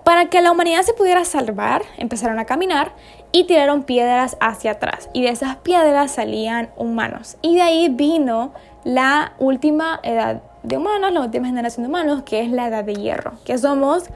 Para 0.03 0.25
que 0.29 0.41
la 0.41 0.51
humanidad 0.51 0.81
se 0.81 0.93
pudiera 0.93 1.25
salvar, 1.25 1.83
empezaron 1.97 2.39
a 2.39 2.45
caminar 2.45 2.91
y 3.31 3.43
tiraron 3.43 3.83
piedras 3.83 4.35
hacia 4.39 4.71
atrás. 4.71 5.09
Y 5.13 5.21
de 5.21 5.29
esas 5.29 5.57
piedras 5.57 6.11
salían 6.11 6.69
humanos. 6.75 7.37
Y 7.41 7.55
de 7.55 7.61
ahí 7.61 7.89
vino 7.89 8.51
la 8.83 9.33
última 9.37 9.99
edad 10.03 10.41
de 10.63 10.77
humanos, 10.77 11.11
la 11.13 11.21
última 11.21 11.47
generación 11.47 11.83
de 11.83 11.89
humanos, 11.89 12.23
que 12.23 12.41
es 12.41 12.51
la 12.51 12.67
edad 12.67 12.83
de 12.83 12.95
hierro, 12.95 13.33
que 13.45 13.57
somos 13.57 14.09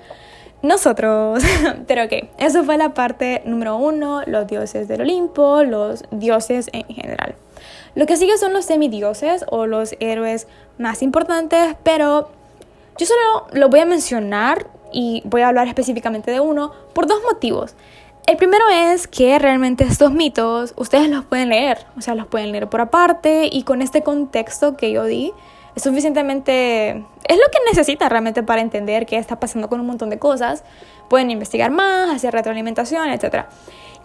nosotros. 0.64 1.44
Pero 1.88 2.06
ok, 2.06 2.30
eso 2.40 2.64
fue 2.64 2.78
la 2.78 2.94
parte 2.94 3.44
número 3.46 3.78
uno, 3.78 4.22
los 4.26 4.48
dioses 4.48 4.88
del 4.88 5.02
Olimpo, 5.02 5.64
los 5.64 6.04
dioses 6.12 6.70
en 6.74 6.86
general. 6.86 7.36
Lo 7.96 8.06
que 8.06 8.18
sigue 8.18 8.38
son 8.38 8.54
los 8.54 8.66
semidioses 8.66 9.46
o 9.50 9.66
los 9.66 9.96
héroes 10.00 10.48
más 10.78 11.02
importantes, 11.02 11.76
pero 11.84 12.30
yo 12.98 13.06
solo 13.06 13.48
lo 13.54 13.70
voy 13.70 13.80
a 13.80 13.86
mencionar 13.86 14.68
y 14.92 15.22
voy 15.26 15.42
a 15.42 15.48
hablar 15.48 15.68
específicamente 15.68 16.32
de 16.32 16.40
uno 16.40 16.72
por 16.94 17.08
dos 17.08 17.22
motivos. 17.24 17.76
El 18.28 18.38
primero 18.38 18.66
es 18.72 19.08
que 19.08 19.38
realmente 19.40 19.84
estos 19.84 20.12
mitos 20.12 20.74
ustedes 20.78 21.10
los 21.10 21.26
pueden 21.26 21.50
leer, 21.50 21.86
o 21.98 22.02
sea, 22.02 22.16
los 22.16 22.28
pueden 22.28 22.52
leer 22.52 22.68
por 22.68 22.82
aparte 22.82 23.50
y 23.52 23.64
con 23.64 23.82
este 23.82 24.02
contexto 24.02 24.76
que 24.76 24.92
yo 24.92 25.04
di, 25.06 25.32
es 25.76 25.84
suficientemente, 25.84 26.90
es 26.90 27.38
lo 27.38 27.52
que 27.52 27.60
necesita 27.70 28.10
realmente 28.10 28.44
para 28.44 28.62
entender 28.62 29.06
qué 29.06 29.18
está 29.18 29.40
pasando 29.40 29.68
con 29.68 29.80
un 29.80 29.86
montón 29.86 30.10
de 30.10 30.18
cosas. 30.18 30.64
Pueden 31.10 31.30
investigar 31.32 31.70
más, 31.70 32.16
hacer 32.16 32.34
retroalimentación, 32.34 33.10
etc. 33.10 33.46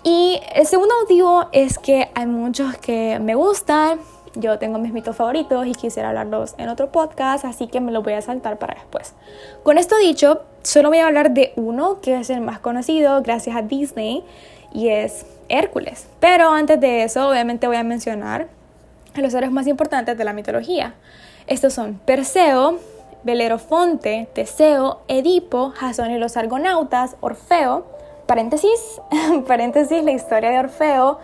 Y 0.02 0.40
el 0.54 0.66
segundo 0.66 0.94
motivo 1.02 1.46
es 1.52 1.78
que 1.78 2.10
hay 2.14 2.26
muchos 2.26 2.76
que 2.78 3.18
me 3.20 3.34
gustan, 3.34 4.00
yo 4.34 4.58
tengo 4.58 4.78
mis 4.78 4.92
mitos 4.92 5.16
favoritos 5.16 5.66
y 5.66 5.72
quisiera 5.72 6.10
hablarlos 6.10 6.54
en 6.56 6.68
otro 6.68 6.90
podcast, 6.90 7.44
así 7.44 7.66
que 7.66 7.80
me 7.80 7.90
los 7.92 8.04
voy 8.04 8.12
a 8.12 8.22
saltar 8.22 8.58
para 8.58 8.74
después. 8.74 9.14
Con 9.62 9.76
esto 9.76 9.96
dicho, 9.98 10.42
solo 10.62 10.88
voy 10.88 10.98
a 10.98 11.06
hablar 11.06 11.32
de 11.32 11.52
uno 11.56 12.00
que 12.00 12.18
es 12.18 12.30
el 12.30 12.40
más 12.40 12.60
conocido 12.60 13.22
gracias 13.22 13.56
a 13.56 13.62
Disney 13.62 14.24
y 14.72 14.88
es 14.88 15.26
Hércules. 15.48 16.06
Pero 16.20 16.50
antes 16.50 16.80
de 16.80 17.02
eso, 17.02 17.28
obviamente 17.28 17.66
voy 17.66 17.76
a 17.76 17.82
mencionar 17.82 18.48
a 19.14 19.20
los 19.20 19.34
héroes 19.34 19.52
más 19.52 19.66
importantes 19.66 20.16
de 20.16 20.24
la 20.24 20.32
mitología. 20.32 20.94
Estos 21.46 21.72
son 21.72 22.00
Perseo, 22.04 22.78
Belerofonte, 23.24 24.28
Teseo, 24.32 25.00
Edipo, 25.08 25.70
Jasón 25.70 26.12
y 26.12 26.18
los 26.18 26.36
argonautas, 26.36 27.16
Orfeo, 27.20 27.84
paréntesis, 28.30 29.00
paréntesis, 29.48 30.04
la 30.04 30.12
historia 30.12 30.50
de 30.50 30.60
Orfeo 30.60 31.18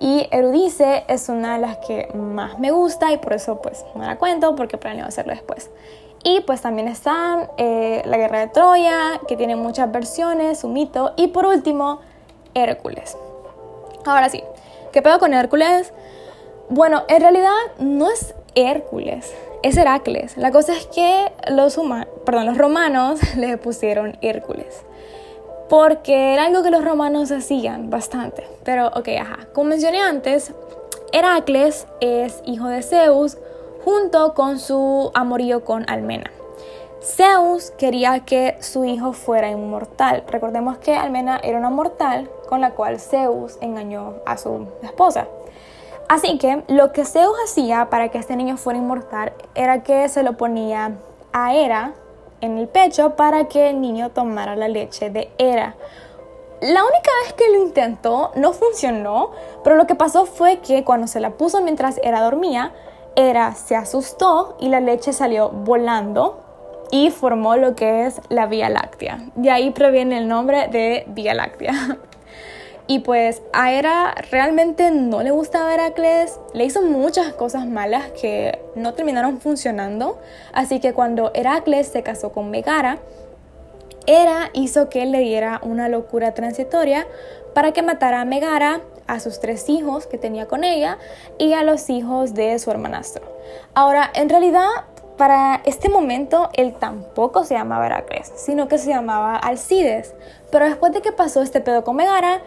y 0.00 0.26
Erudice 0.30 1.04
es 1.06 1.28
una 1.28 1.56
de 1.56 1.60
las 1.60 1.76
que 1.86 2.08
más 2.14 2.58
me 2.58 2.70
gusta 2.70 3.12
y 3.12 3.18
por 3.18 3.34
eso 3.34 3.60
pues 3.60 3.84
no 3.94 4.02
la 4.02 4.16
cuento 4.16 4.56
porque 4.56 4.78
planeo 4.78 5.04
hacerlo 5.04 5.34
después. 5.34 5.70
Y 6.24 6.40
pues 6.40 6.62
también 6.62 6.88
están 6.88 7.50
eh, 7.58 8.00
la 8.06 8.16
guerra 8.16 8.40
de 8.40 8.46
Troya, 8.46 9.20
que 9.28 9.36
tiene 9.36 9.54
muchas 9.54 9.92
versiones, 9.92 10.60
su 10.60 10.68
mito. 10.68 11.12
Y 11.16 11.26
por 11.26 11.44
último, 11.44 12.00
Hércules. 12.54 13.18
Ahora 14.06 14.30
sí, 14.30 14.42
¿qué 14.94 15.02
pedo 15.02 15.18
con 15.18 15.34
Hércules? 15.34 15.92
Bueno, 16.70 17.02
en 17.08 17.20
realidad 17.20 17.52
no 17.78 18.10
es 18.10 18.34
Hércules, 18.54 19.30
es 19.62 19.76
Heracles. 19.76 20.38
La 20.38 20.52
cosa 20.52 20.72
es 20.72 20.86
que 20.86 21.30
los, 21.50 21.78
perdón, 22.24 22.46
los 22.46 22.56
romanos 22.56 23.20
le 23.36 23.58
pusieron 23.58 24.16
Hércules. 24.22 24.86
Porque 25.68 26.34
era 26.34 26.46
algo 26.46 26.62
que 26.62 26.70
los 26.70 26.84
romanos 26.84 27.30
hacían 27.30 27.90
bastante. 27.90 28.46
Pero, 28.64 28.88
ok, 28.88 29.08
ajá. 29.20 29.38
Como 29.52 29.70
mencioné 29.70 30.00
antes, 30.00 30.52
Heracles 31.12 31.86
es 32.00 32.42
hijo 32.44 32.68
de 32.68 32.82
Zeus 32.82 33.38
junto 33.84 34.34
con 34.34 34.58
su 34.58 35.10
amorío 35.14 35.64
con 35.64 35.88
Almena. 35.88 36.30
Zeus 37.00 37.70
quería 37.70 38.20
que 38.20 38.56
su 38.60 38.84
hijo 38.84 39.12
fuera 39.12 39.48
inmortal. 39.48 40.24
Recordemos 40.28 40.78
que 40.78 40.96
Almena 40.96 41.38
era 41.42 41.58
una 41.58 41.70
mortal 41.70 42.28
con 42.48 42.60
la 42.60 42.72
cual 42.72 42.98
Zeus 42.98 43.58
engañó 43.60 44.14
a 44.26 44.36
su 44.36 44.66
esposa. 44.82 45.28
Así 46.08 46.38
que 46.38 46.64
lo 46.68 46.92
que 46.92 47.04
Zeus 47.04 47.36
hacía 47.44 47.90
para 47.90 48.08
que 48.08 48.18
este 48.18 48.36
niño 48.36 48.56
fuera 48.56 48.78
inmortal 48.78 49.32
era 49.54 49.82
que 49.82 50.08
se 50.08 50.22
lo 50.22 50.36
ponía 50.36 50.96
a 51.32 51.54
Hera 51.54 51.94
en 52.40 52.58
el 52.58 52.68
pecho 52.68 53.16
para 53.16 53.48
que 53.48 53.70
el 53.70 53.80
niño 53.80 54.10
tomara 54.10 54.56
la 54.56 54.68
leche 54.68 55.10
de 55.10 55.30
Hera. 55.38 55.76
La 56.60 56.82
única 56.84 57.10
vez 57.22 57.34
que 57.34 57.50
lo 57.52 57.62
intentó 57.62 58.30
no 58.34 58.52
funcionó, 58.52 59.30
pero 59.62 59.76
lo 59.76 59.86
que 59.86 59.94
pasó 59.94 60.24
fue 60.24 60.58
que 60.60 60.84
cuando 60.84 61.06
se 61.06 61.20
la 61.20 61.30
puso 61.30 61.60
mientras 61.60 62.00
Hera 62.02 62.22
dormía, 62.22 62.72
Hera 63.14 63.54
se 63.54 63.76
asustó 63.76 64.56
y 64.58 64.68
la 64.68 64.80
leche 64.80 65.12
salió 65.12 65.50
volando 65.50 66.42
y 66.90 67.10
formó 67.10 67.56
lo 67.56 67.74
que 67.74 68.06
es 68.06 68.20
la 68.28 68.46
Vía 68.46 68.68
Láctea. 68.68 69.18
De 69.34 69.50
ahí 69.50 69.70
proviene 69.70 70.18
el 70.18 70.28
nombre 70.28 70.68
de 70.68 71.04
Vía 71.08 71.34
Láctea. 71.34 71.98
Y 72.88 73.00
pues 73.00 73.42
a 73.52 73.72
Hera 73.72 74.14
realmente 74.30 74.92
no 74.92 75.22
le 75.22 75.32
gustaba 75.32 75.74
Heracles, 75.74 76.38
le 76.54 76.64
hizo 76.64 76.82
muchas 76.82 77.32
cosas 77.32 77.66
malas 77.66 78.10
que 78.20 78.60
no 78.76 78.94
terminaron 78.94 79.40
funcionando. 79.40 80.18
Así 80.52 80.78
que 80.78 80.92
cuando 80.92 81.32
Heracles 81.34 81.88
se 81.88 82.02
casó 82.02 82.30
con 82.30 82.50
Megara, 82.50 82.98
Hera 84.06 84.50
hizo 84.52 84.88
que 84.88 85.02
él 85.02 85.10
le 85.10 85.18
diera 85.18 85.60
una 85.64 85.88
locura 85.88 86.32
transitoria 86.32 87.08
para 87.54 87.72
que 87.72 87.82
matara 87.82 88.20
a 88.20 88.24
Megara, 88.24 88.82
a 89.08 89.18
sus 89.18 89.40
tres 89.40 89.68
hijos 89.68 90.06
que 90.06 90.18
tenía 90.18 90.46
con 90.46 90.62
ella 90.62 90.98
y 91.38 91.54
a 91.54 91.62
los 91.62 91.90
hijos 91.90 92.34
de 92.34 92.56
su 92.58 92.70
hermanastro. 92.70 93.24
Ahora, 93.74 94.10
en 94.14 94.28
realidad, 94.28 94.68
para 95.16 95.62
este 95.64 95.88
momento 95.88 96.50
él 96.52 96.74
tampoco 96.74 97.44
se 97.44 97.54
llamaba 97.54 97.86
Heracles, 97.86 98.32
sino 98.36 98.68
que 98.68 98.78
se 98.78 98.90
llamaba 98.90 99.36
Alcides. 99.36 100.14
Pero 100.50 100.66
después 100.66 100.92
de 100.92 101.00
que 101.00 101.12
pasó 101.12 101.42
este 101.42 101.60
pedo 101.60 101.84
con 101.84 101.96
Megara, 101.96 102.42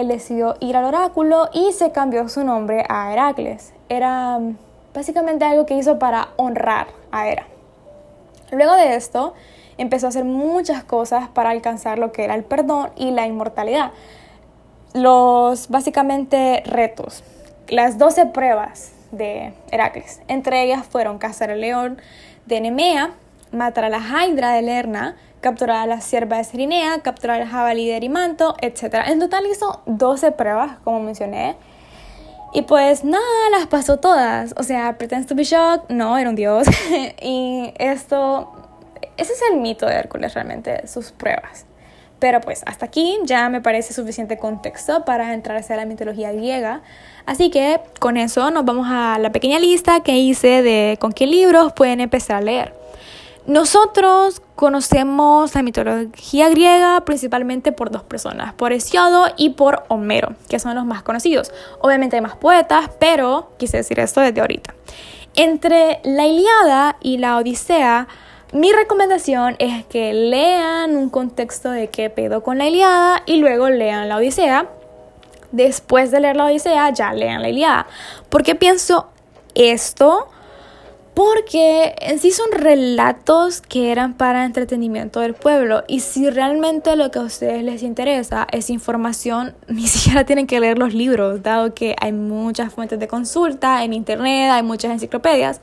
él 0.00 0.08
decidió 0.08 0.54
ir 0.60 0.76
al 0.76 0.84
oráculo 0.84 1.48
y 1.52 1.72
se 1.72 1.92
cambió 1.92 2.28
su 2.28 2.44
nombre 2.44 2.84
a 2.88 3.12
Heracles. 3.12 3.72
Era 3.88 4.38
mm, 4.38 4.56
básicamente 4.94 5.44
algo 5.44 5.66
que 5.66 5.76
hizo 5.76 5.98
para 5.98 6.28
honrar 6.36 6.88
a 7.10 7.28
Hera. 7.28 7.46
Luego 8.50 8.74
de 8.74 8.94
esto, 8.94 9.34
empezó 9.78 10.06
a 10.06 10.08
hacer 10.10 10.24
muchas 10.24 10.84
cosas 10.84 11.28
para 11.28 11.50
alcanzar 11.50 11.98
lo 11.98 12.12
que 12.12 12.24
era 12.24 12.34
el 12.34 12.44
perdón 12.44 12.90
y 12.96 13.10
la 13.10 13.26
inmortalidad. 13.26 13.92
Los 14.94 15.68
básicamente 15.68 16.62
retos, 16.66 17.24
las 17.68 17.96
12 17.98 18.26
pruebas 18.26 18.92
de 19.10 19.54
Heracles. 19.70 20.20
Entre 20.28 20.62
ellas 20.62 20.84
fueron 20.86 21.18
cazar 21.18 21.50
al 21.50 21.60
león 21.60 21.98
de 22.46 22.60
Nemea, 22.60 23.12
matar 23.52 23.84
a 23.84 23.88
la 23.88 24.00
Hydra 24.00 24.52
de 24.52 24.62
Lerna, 24.62 25.16
capturar 25.42 25.76
a 25.82 25.86
la 25.86 26.00
sierva 26.00 26.38
de 26.38 26.44
Serinea, 26.44 27.00
capturar 27.02 27.42
al 27.42 27.48
jabalí 27.48 27.86
de 27.86 27.96
Erimanto, 27.96 28.54
etc. 28.62 28.94
En 29.08 29.18
total 29.18 29.44
hizo 29.46 29.82
12 29.84 30.32
pruebas, 30.32 30.78
como 30.84 31.00
mencioné. 31.00 31.56
Y 32.54 32.62
pues 32.62 33.04
nada, 33.04 33.50
las 33.50 33.66
pasó 33.66 33.98
todas. 33.98 34.54
O 34.56 34.62
sea, 34.62 34.96
Pretends 34.96 35.26
to 35.26 35.34
be 35.34 35.44
shocked, 35.44 35.90
no, 35.90 36.16
era 36.16 36.30
un 36.30 36.36
dios. 36.36 36.66
y 37.22 37.74
esto, 37.78 38.52
ese 39.16 39.32
es 39.32 39.42
el 39.50 39.58
mito 39.58 39.86
de 39.86 39.94
Hércules 39.94 40.32
realmente, 40.32 40.86
sus 40.86 41.12
pruebas. 41.12 41.66
Pero 42.18 42.40
pues 42.40 42.62
hasta 42.66 42.86
aquí 42.86 43.18
ya 43.24 43.48
me 43.48 43.60
parece 43.60 43.92
suficiente 43.92 44.38
contexto 44.38 45.04
para 45.04 45.34
entrar 45.34 45.56
hacia 45.56 45.74
la 45.74 45.86
mitología 45.86 46.30
griega. 46.30 46.82
Así 47.26 47.50
que 47.50 47.80
con 47.98 48.16
eso 48.16 48.52
nos 48.52 48.64
vamos 48.64 48.86
a 48.88 49.18
la 49.18 49.32
pequeña 49.32 49.58
lista 49.58 50.00
que 50.00 50.18
hice 50.18 50.62
de 50.62 50.98
con 51.00 51.12
qué 51.12 51.26
libros 51.26 51.72
pueden 51.72 52.00
empezar 52.00 52.36
a 52.36 52.40
leer. 52.42 52.81
Nosotros 53.46 54.40
conocemos 54.54 55.52
la 55.56 55.62
mitología 55.62 56.48
griega 56.48 57.00
principalmente 57.04 57.72
por 57.72 57.90
dos 57.90 58.04
personas, 58.04 58.54
por 58.54 58.72
Hesiodo 58.72 59.26
y 59.36 59.50
por 59.50 59.82
Homero, 59.88 60.34
que 60.48 60.60
son 60.60 60.76
los 60.76 60.84
más 60.84 61.02
conocidos. 61.02 61.50
Obviamente 61.80 62.14
hay 62.14 62.22
más 62.22 62.36
poetas, 62.36 62.88
pero 63.00 63.50
quise 63.58 63.78
decir 63.78 63.98
esto 63.98 64.20
desde 64.20 64.40
ahorita. 64.40 64.74
Entre 65.34 66.00
la 66.04 66.26
Iliada 66.26 66.96
y 67.00 67.18
la 67.18 67.36
Odisea, 67.36 68.06
mi 68.52 68.70
recomendación 68.72 69.56
es 69.58 69.86
que 69.86 70.12
lean 70.12 70.96
un 70.96 71.10
contexto 71.10 71.70
de 71.70 71.88
qué 71.88 72.10
pedo 72.10 72.44
con 72.44 72.58
la 72.58 72.68
Iliada 72.68 73.22
y 73.26 73.38
luego 73.38 73.68
lean 73.70 74.08
la 74.08 74.18
Odisea. 74.18 74.68
Después 75.50 76.12
de 76.12 76.20
leer 76.20 76.36
la 76.36 76.44
Odisea, 76.44 76.90
ya 76.90 77.12
lean 77.12 77.42
la 77.42 77.48
Iliada. 77.48 77.86
¿Por 78.28 78.44
qué 78.44 78.54
pienso 78.54 79.08
esto? 79.54 80.28
Porque 81.14 81.94
en 81.98 82.18
sí 82.18 82.30
son 82.30 82.50
relatos 82.52 83.60
que 83.60 83.92
eran 83.92 84.14
para 84.14 84.44
entretenimiento 84.44 85.20
del 85.20 85.34
pueblo 85.34 85.84
y 85.86 86.00
si 86.00 86.30
realmente 86.30 86.96
lo 86.96 87.10
que 87.10 87.18
a 87.18 87.22
ustedes 87.22 87.62
les 87.62 87.82
interesa 87.82 88.46
es 88.50 88.70
información, 88.70 89.54
ni 89.68 89.86
siquiera 89.86 90.24
tienen 90.24 90.46
que 90.46 90.60
leer 90.60 90.78
los 90.78 90.94
libros, 90.94 91.42
dado 91.42 91.74
que 91.74 91.94
hay 92.00 92.12
muchas 92.12 92.72
fuentes 92.72 92.98
de 92.98 93.08
consulta 93.08 93.84
en 93.84 93.92
internet, 93.92 94.50
hay 94.52 94.62
muchas 94.62 94.92
enciclopedias 94.92 95.60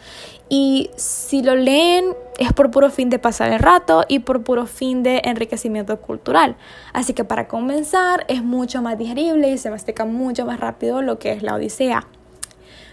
y 0.50 0.92
si 0.96 1.42
lo 1.42 1.56
leen 1.56 2.06
es 2.38 2.54
por 2.54 2.72
puro 2.72 2.90
fin 2.90 3.10
de 3.10 3.20
pasar 3.20 3.52
el 3.52 3.60
rato 3.60 4.06
y 4.08 4.20
por 4.20 4.44
puro 4.44 4.66
fin 4.66 5.04
de 5.04 5.22
enriquecimiento 5.26 6.00
cultural. 6.00 6.56
Así 6.94 7.14
que 7.14 7.24
para 7.24 7.48
comenzar 7.48 8.26
es 8.30 8.44
mucho 8.44 8.82
más 8.82 8.98
digerible 8.98 9.50
y 9.52 9.58
se 9.58 9.70
mastica 9.70 10.06
mucho 10.06 10.46
más 10.46 10.60
rápido 10.60 11.02
lo 11.02 11.20
que 11.20 11.34
es 11.34 11.44
la 11.44 11.56
Odisea. 11.56 12.08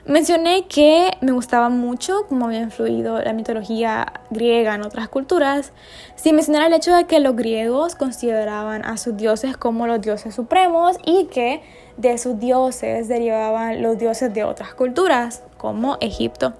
Mencioné 0.06 0.68
que 0.68 1.10
me 1.20 1.32
gustaba 1.32 1.68
mucho 1.68 2.26
cómo 2.28 2.46
había 2.46 2.60
influido 2.60 3.20
la 3.20 3.32
mitología 3.32 4.20
griega 4.30 4.76
en 4.76 4.82
otras 4.82 5.08
culturas, 5.08 5.72
sin 6.14 6.36
mencionar 6.36 6.68
el 6.68 6.74
hecho 6.74 6.94
de 6.94 7.06
que 7.06 7.18
los 7.18 7.34
griegos 7.34 7.96
consideraban 7.96 8.84
a 8.84 8.98
sus 8.98 9.16
dioses 9.16 9.56
como 9.56 9.88
los 9.88 10.00
dioses 10.00 10.32
supremos 10.32 10.96
y 11.04 11.24
que 11.24 11.60
de 11.96 12.18
sus 12.18 12.38
dioses 12.38 13.08
derivaban 13.08 13.82
los 13.82 13.98
dioses 13.98 14.32
de 14.32 14.44
otras 14.44 14.74
culturas, 14.74 15.42
como 15.58 15.96
Egipto. 16.00 16.52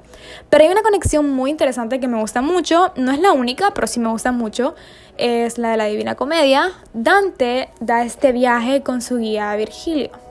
Pero 0.51 0.65
hay 0.65 0.71
una 0.71 0.83
conexión 0.83 1.31
muy 1.31 1.53
interesante 1.53 2.01
que 2.01 2.09
me 2.09 2.19
gusta 2.19 2.43
mucho, 2.43 2.91
no 2.97 3.13
es 3.13 3.21
la 3.21 3.31
única, 3.31 3.71
pero 3.75 3.87
sí 3.87 4.01
me 4.01 4.09
gusta 4.09 4.33
mucho, 4.33 4.75
es 5.19 5.57
la 5.57 5.71
de 5.71 5.77
la 5.77 5.85
Divina 5.85 6.17
Comedia. 6.17 6.73
Dante 6.95 7.69
da 7.79 8.03
este 8.03 8.33
viaje 8.33 8.83
con 8.83 9.03
su 9.03 9.19
guía 9.19 9.55
Virgilio. 9.55 10.26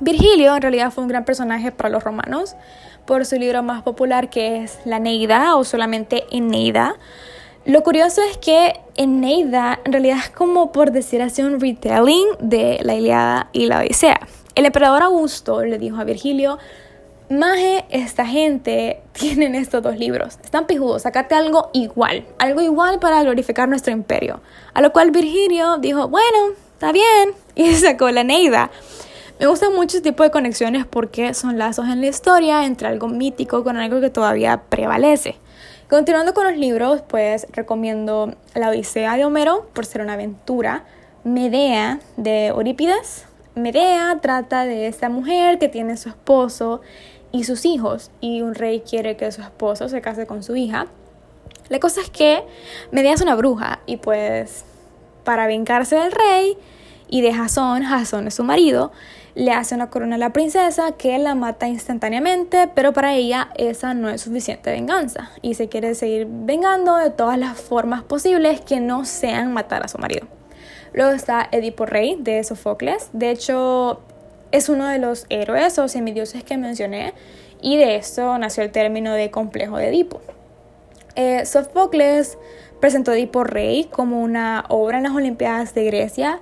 Virgilio 0.00 0.56
en 0.56 0.62
realidad 0.62 0.90
fue 0.90 1.04
un 1.04 1.08
gran 1.08 1.24
personaje 1.24 1.70
para 1.72 1.88
los 1.88 2.02
romanos 2.02 2.56
por 3.06 3.26
su 3.26 3.36
libro 3.36 3.62
más 3.62 3.82
popular 3.82 4.30
que 4.30 4.62
es 4.62 4.78
La 4.84 4.98
Neida 4.98 5.56
o 5.56 5.64
solamente 5.64 6.24
Eneida. 6.30 6.96
Lo 7.64 7.82
curioso 7.82 8.20
es 8.22 8.36
que 8.36 8.80
Eneida 8.96 9.80
en 9.84 9.92
realidad 9.92 10.18
es 10.18 10.30
como 10.30 10.72
por 10.72 10.90
decir 10.90 11.22
así 11.22 11.42
un 11.42 11.60
retelling 11.60 12.26
de 12.40 12.78
la 12.82 12.94
Iliada 12.94 13.48
y 13.52 13.66
la 13.66 13.78
Odisea. 13.80 14.20
El 14.54 14.66
emperador 14.66 15.02
Augusto 15.02 15.64
le 15.64 15.78
dijo 15.78 15.96
a 15.98 16.04
Virgilio, 16.04 16.58
Maje, 17.30 17.86
esta 17.88 18.26
gente 18.26 19.00
tienen 19.12 19.54
estos 19.54 19.82
dos 19.82 19.98
libros. 19.98 20.38
Están 20.44 20.66
pijudos, 20.66 21.02
sacate 21.02 21.34
algo 21.34 21.70
igual. 21.72 22.26
Algo 22.38 22.60
igual 22.60 22.98
para 22.98 23.22
glorificar 23.22 23.68
nuestro 23.68 23.92
imperio. 23.92 24.40
A 24.74 24.82
lo 24.82 24.92
cual 24.92 25.10
Virgilio 25.10 25.78
dijo, 25.78 26.08
bueno, 26.08 26.52
está 26.74 26.92
bien. 26.92 27.32
Y 27.56 27.72
sacó 27.76 28.10
la 28.10 28.24
Neida. 28.24 28.70
Me 29.44 29.50
gustan 29.50 29.74
mucho 29.74 29.98
este 29.98 30.10
tipo 30.10 30.22
de 30.22 30.30
conexiones 30.30 30.86
porque 30.86 31.34
son 31.34 31.58
lazos 31.58 31.86
en 31.88 32.00
la 32.00 32.06
historia 32.06 32.64
entre 32.64 32.88
algo 32.88 33.08
mítico 33.08 33.62
con 33.62 33.76
algo 33.76 34.00
que 34.00 34.08
todavía 34.08 34.62
prevalece. 34.70 35.36
Continuando 35.86 36.32
con 36.32 36.46
los 36.46 36.56
libros, 36.56 37.02
pues 37.06 37.46
recomiendo 37.52 38.36
La 38.54 38.70
Odisea 38.70 39.18
de 39.18 39.26
Homero 39.26 39.68
por 39.74 39.84
ser 39.84 40.00
una 40.00 40.14
aventura, 40.14 40.84
Medea 41.24 42.00
de 42.16 42.46
Eurípides. 42.46 43.26
Medea 43.54 44.18
trata 44.22 44.64
de 44.64 44.86
esta 44.86 45.10
mujer 45.10 45.58
que 45.58 45.68
tiene 45.68 45.98
su 45.98 46.08
esposo 46.08 46.80
y 47.30 47.44
sus 47.44 47.66
hijos 47.66 48.10
y 48.22 48.40
un 48.40 48.54
rey 48.54 48.80
quiere 48.80 49.18
que 49.18 49.30
su 49.30 49.42
esposo 49.42 49.90
se 49.90 50.00
case 50.00 50.26
con 50.26 50.42
su 50.42 50.56
hija. 50.56 50.86
La 51.68 51.80
cosa 51.80 52.00
es 52.00 52.08
que 52.08 52.42
Medea 52.92 53.12
es 53.12 53.20
una 53.20 53.34
bruja 53.34 53.80
y 53.84 53.98
pues 53.98 54.64
para 55.22 55.46
vengarse 55.46 55.96
del 55.96 56.12
rey 56.12 56.56
y 57.08 57.20
de 57.20 57.32
Jasón, 57.32 57.82
Jasón 57.82 58.26
es 58.26 58.34
su 58.34 58.44
marido, 58.44 58.92
le 59.34 59.52
hace 59.52 59.74
una 59.74 59.90
corona 59.90 60.16
a 60.16 60.18
la 60.18 60.32
princesa 60.32 60.92
que 60.92 61.18
la 61.18 61.34
mata 61.34 61.66
instantáneamente, 61.68 62.68
pero 62.74 62.92
para 62.92 63.14
ella 63.14 63.48
esa 63.56 63.94
no 63.94 64.08
es 64.08 64.22
suficiente 64.22 64.70
venganza 64.70 65.30
y 65.42 65.54
se 65.54 65.68
quiere 65.68 65.94
seguir 65.94 66.26
vengando 66.28 66.96
de 66.96 67.10
todas 67.10 67.38
las 67.38 67.60
formas 67.60 68.02
posibles 68.04 68.60
que 68.60 68.80
no 68.80 69.04
sean 69.04 69.52
matar 69.52 69.84
a 69.84 69.88
su 69.88 69.98
marido. 69.98 70.26
Luego 70.92 71.12
está 71.12 71.48
Edipo 71.50 71.86
Rey 71.86 72.16
de 72.18 72.42
Sofocles, 72.44 73.10
de 73.12 73.30
hecho 73.30 74.00
es 74.52 74.68
uno 74.68 74.86
de 74.86 74.98
los 74.98 75.26
héroes 75.30 75.78
o 75.80 75.88
semidioses 75.88 76.44
que 76.44 76.56
mencioné 76.56 77.12
y 77.60 77.76
de 77.76 77.96
esto 77.96 78.38
nació 78.38 78.62
el 78.62 78.70
término 78.70 79.12
de 79.12 79.30
complejo 79.30 79.78
de 79.78 79.88
Edipo. 79.88 80.20
Eh, 81.16 81.42
presentó 82.80 83.12
Edipo 83.12 83.42
Rey 83.42 83.84
como 83.90 84.22
una 84.22 84.64
obra 84.68 84.98
en 84.98 85.04
las 85.04 85.12
Olimpiadas 85.12 85.74
de 85.74 85.84
Grecia 85.84 86.40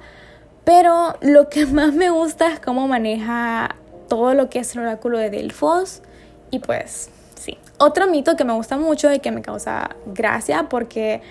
pero 0.65 1.17
lo 1.21 1.49
que 1.49 1.67
más 1.79 1.93
me 1.93 2.11
gusta 2.11 2.53
es 2.53 2.61
cómo 2.61 2.89
maneja 2.89 3.77
todo 4.09 4.35
lo 4.35 4.51
que 4.51 4.61
es 4.61 4.75
el 4.75 4.83
oráculo 4.83 5.19
de 5.19 5.31
Delfos. 5.31 6.03
Y 6.51 6.59
pues, 6.59 7.11
sí. 7.35 7.59
Otro 7.79 8.07
mito 8.07 8.37
que 8.37 8.45
me 8.45 8.53
gusta 8.53 8.77
mucho 8.77 9.13
y 9.13 9.21
que 9.21 9.31
me 9.31 9.43
causa 9.43 9.97
gracia 10.07 10.69
porque 10.69 11.23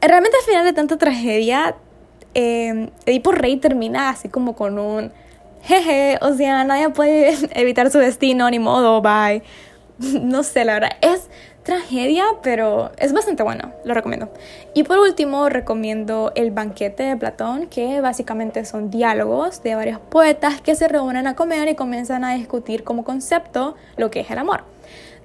realmente 0.00 0.36
al 0.38 0.44
final 0.44 0.64
de 0.64 0.72
tanta 0.72 0.96
tragedia, 0.96 1.74
eh, 2.34 2.90
Edipo 3.06 3.32
Rey 3.32 3.56
termina 3.56 4.10
así 4.10 4.28
como 4.28 4.54
con 4.54 4.78
un 4.78 5.12
jeje, 5.62 6.18
o 6.20 6.34
sea, 6.34 6.64
nadie 6.64 6.90
puede 6.90 7.36
evitar 7.60 7.90
su 7.90 7.98
destino, 7.98 8.48
ni 8.50 8.58
modo, 8.58 9.02
bye. 9.02 9.42
No 10.22 10.44
sé, 10.44 10.64
la 10.64 10.74
verdad, 10.74 10.92
es 11.00 11.28
tragedia, 11.68 12.24
pero 12.42 12.92
es 12.96 13.12
bastante 13.12 13.42
bueno, 13.42 13.72
lo 13.84 13.92
recomiendo. 13.92 14.30
Y 14.72 14.84
por 14.84 14.98
último, 14.98 15.50
recomiendo 15.50 16.32
El 16.34 16.50
banquete 16.50 17.02
de 17.02 17.16
Platón, 17.18 17.66
que 17.66 18.00
básicamente 18.00 18.64
son 18.64 18.90
diálogos 18.90 19.62
de 19.62 19.74
varios 19.74 20.00
poetas 20.00 20.62
que 20.62 20.74
se 20.74 20.88
reúnen 20.88 21.26
a 21.26 21.36
comer 21.36 21.68
y 21.68 21.74
comienzan 21.74 22.24
a 22.24 22.32
discutir 22.34 22.84
como 22.84 23.04
concepto 23.04 23.76
lo 23.98 24.10
que 24.10 24.20
es 24.20 24.30
el 24.30 24.38
amor. 24.38 24.62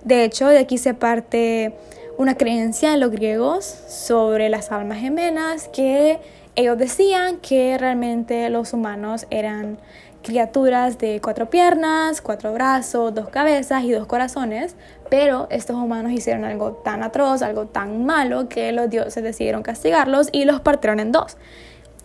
De 0.03 0.25
hecho, 0.25 0.49
de 0.49 0.57
aquí 0.57 0.77
se 0.77 0.93
parte 0.93 1.77
una 2.17 2.35
creencia 2.35 2.91
de 2.91 2.97
los 2.97 3.11
griegos 3.11 3.63
sobre 3.63 4.49
las 4.49 4.69
almas 4.69 4.99
gemelas 4.99 5.69
que 5.69 6.19
ellos 6.55 6.77
decían 6.77 7.37
que 7.37 7.77
realmente 7.77 8.49
los 8.49 8.73
humanos 8.73 9.27
eran 9.29 9.77
criaturas 10.23 10.97
de 10.97 11.21
cuatro 11.21 11.49
piernas, 11.49 12.21
cuatro 12.21 12.53
brazos, 12.53 13.13
dos 13.13 13.29
cabezas 13.29 13.83
y 13.83 13.91
dos 13.91 14.07
corazones, 14.07 14.75
pero 15.09 15.47
estos 15.51 15.75
humanos 15.75 16.11
hicieron 16.11 16.45
algo 16.45 16.71
tan 16.71 17.03
atroz, 17.03 17.41
algo 17.43 17.67
tan 17.67 18.05
malo, 18.05 18.49
que 18.49 18.71
los 18.71 18.89
dioses 18.89 19.23
decidieron 19.23 19.61
castigarlos 19.61 20.29
y 20.31 20.45
los 20.45 20.61
partieron 20.61 20.99
en 20.99 21.11
dos. 21.11 21.37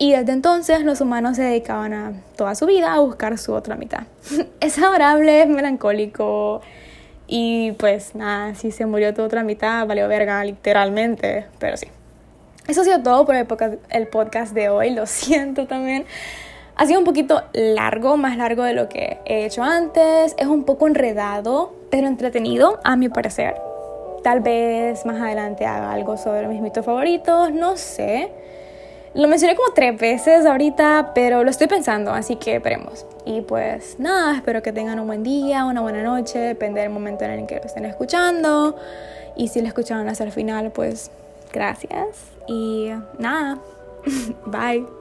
Y 0.00 0.12
desde 0.12 0.32
entonces 0.32 0.84
los 0.84 1.00
humanos 1.00 1.36
se 1.36 1.42
dedicaban 1.42 1.92
a 1.92 2.12
toda 2.36 2.54
su 2.54 2.66
vida 2.66 2.94
a 2.94 3.00
buscar 3.00 3.36
su 3.38 3.52
otra 3.52 3.74
mitad. 3.74 4.04
es 4.60 4.78
adorable, 4.78 5.42
es 5.42 5.48
melancólico. 5.48 6.60
Y 7.26 7.72
pues 7.72 8.14
nada, 8.14 8.54
si 8.54 8.70
se 8.70 8.86
murió 8.86 9.12
tu 9.12 9.22
otra 9.22 9.42
mitad, 9.42 9.86
valió 9.86 10.06
verga, 10.06 10.44
literalmente. 10.44 11.46
Pero 11.58 11.76
sí. 11.76 11.88
Eso 12.68 12.82
ha 12.82 12.84
sido 12.84 13.02
todo 13.02 13.26
por 13.26 13.34
el 13.34 14.08
podcast 14.08 14.54
de 14.54 14.68
hoy. 14.68 14.90
Lo 14.90 15.06
siento 15.06 15.66
también. 15.66 16.06
Ha 16.78 16.86
sido 16.86 17.00
un 17.00 17.04
poquito 17.04 17.42
largo, 17.52 18.16
más 18.16 18.36
largo 18.36 18.62
de 18.62 18.72
lo 18.72 18.88
que 18.88 19.18
he 19.24 19.44
hecho 19.44 19.64
antes. 19.64 20.36
Es 20.38 20.46
un 20.46 20.62
poco 20.62 20.86
enredado, 20.86 21.74
pero 21.90 22.06
entretenido, 22.06 22.78
a 22.84 22.94
mi 22.94 23.08
parecer. 23.08 23.56
Tal 24.22 24.40
vez 24.40 25.04
más 25.04 25.20
adelante 25.20 25.66
haga 25.66 25.92
algo 25.92 26.16
sobre 26.16 26.46
mis 26.46 26.60
mitos 26.60 26.86
favoritos, 26.86 27.52
no 27.52 27.76
sé. 27.76 28.30
Lo 29.14 29.26
mencioné 29.26 29.56
como 29.56 29.72
tres 29.74 29.98
veces 29.98 30.46
ahorita, 30.46 31.10
pero 31.16 31.42
lo 31.42 31.50
estoy 31.50 31.66
pensando, 31.66 32.12
así 32.12 32.36
que 32.36 32.60
veremos. 32.60 33.06
Y 33.24 33.40
pues 33.40 33.98
nada, 33.98 34.36
espero 34.36 34.62
que 34.62 34.72
tengan 34.72 35.00
un 35.00 35.08
buen 35.08 35.24
día, 35.24 35.64
una 35.64 35.80
buena 35.80 36.04
noche, 36.04 36.38
depende 36.38 36.80
del 36.80 36.90
momento 36.90 37.24
en 37.24 37.32
el 37.32 37.46
que 37.46 37.56
lo 37.56 37.64
estén 37.64 37.86
escuchando. 37.86 38.76
Y 39.34 39.48
si 39.48 39.60
lo 39.62 39.66
escucharon 39.66 40.08
hasta 40.08 40.22
el 40.22 40.30
final, 40.30 40.70
pues 40.70 41.10
gracias. 41.52 42.06
Y 42.46 42.90
nada, 43.18 43.58
bye. 44.46 44.97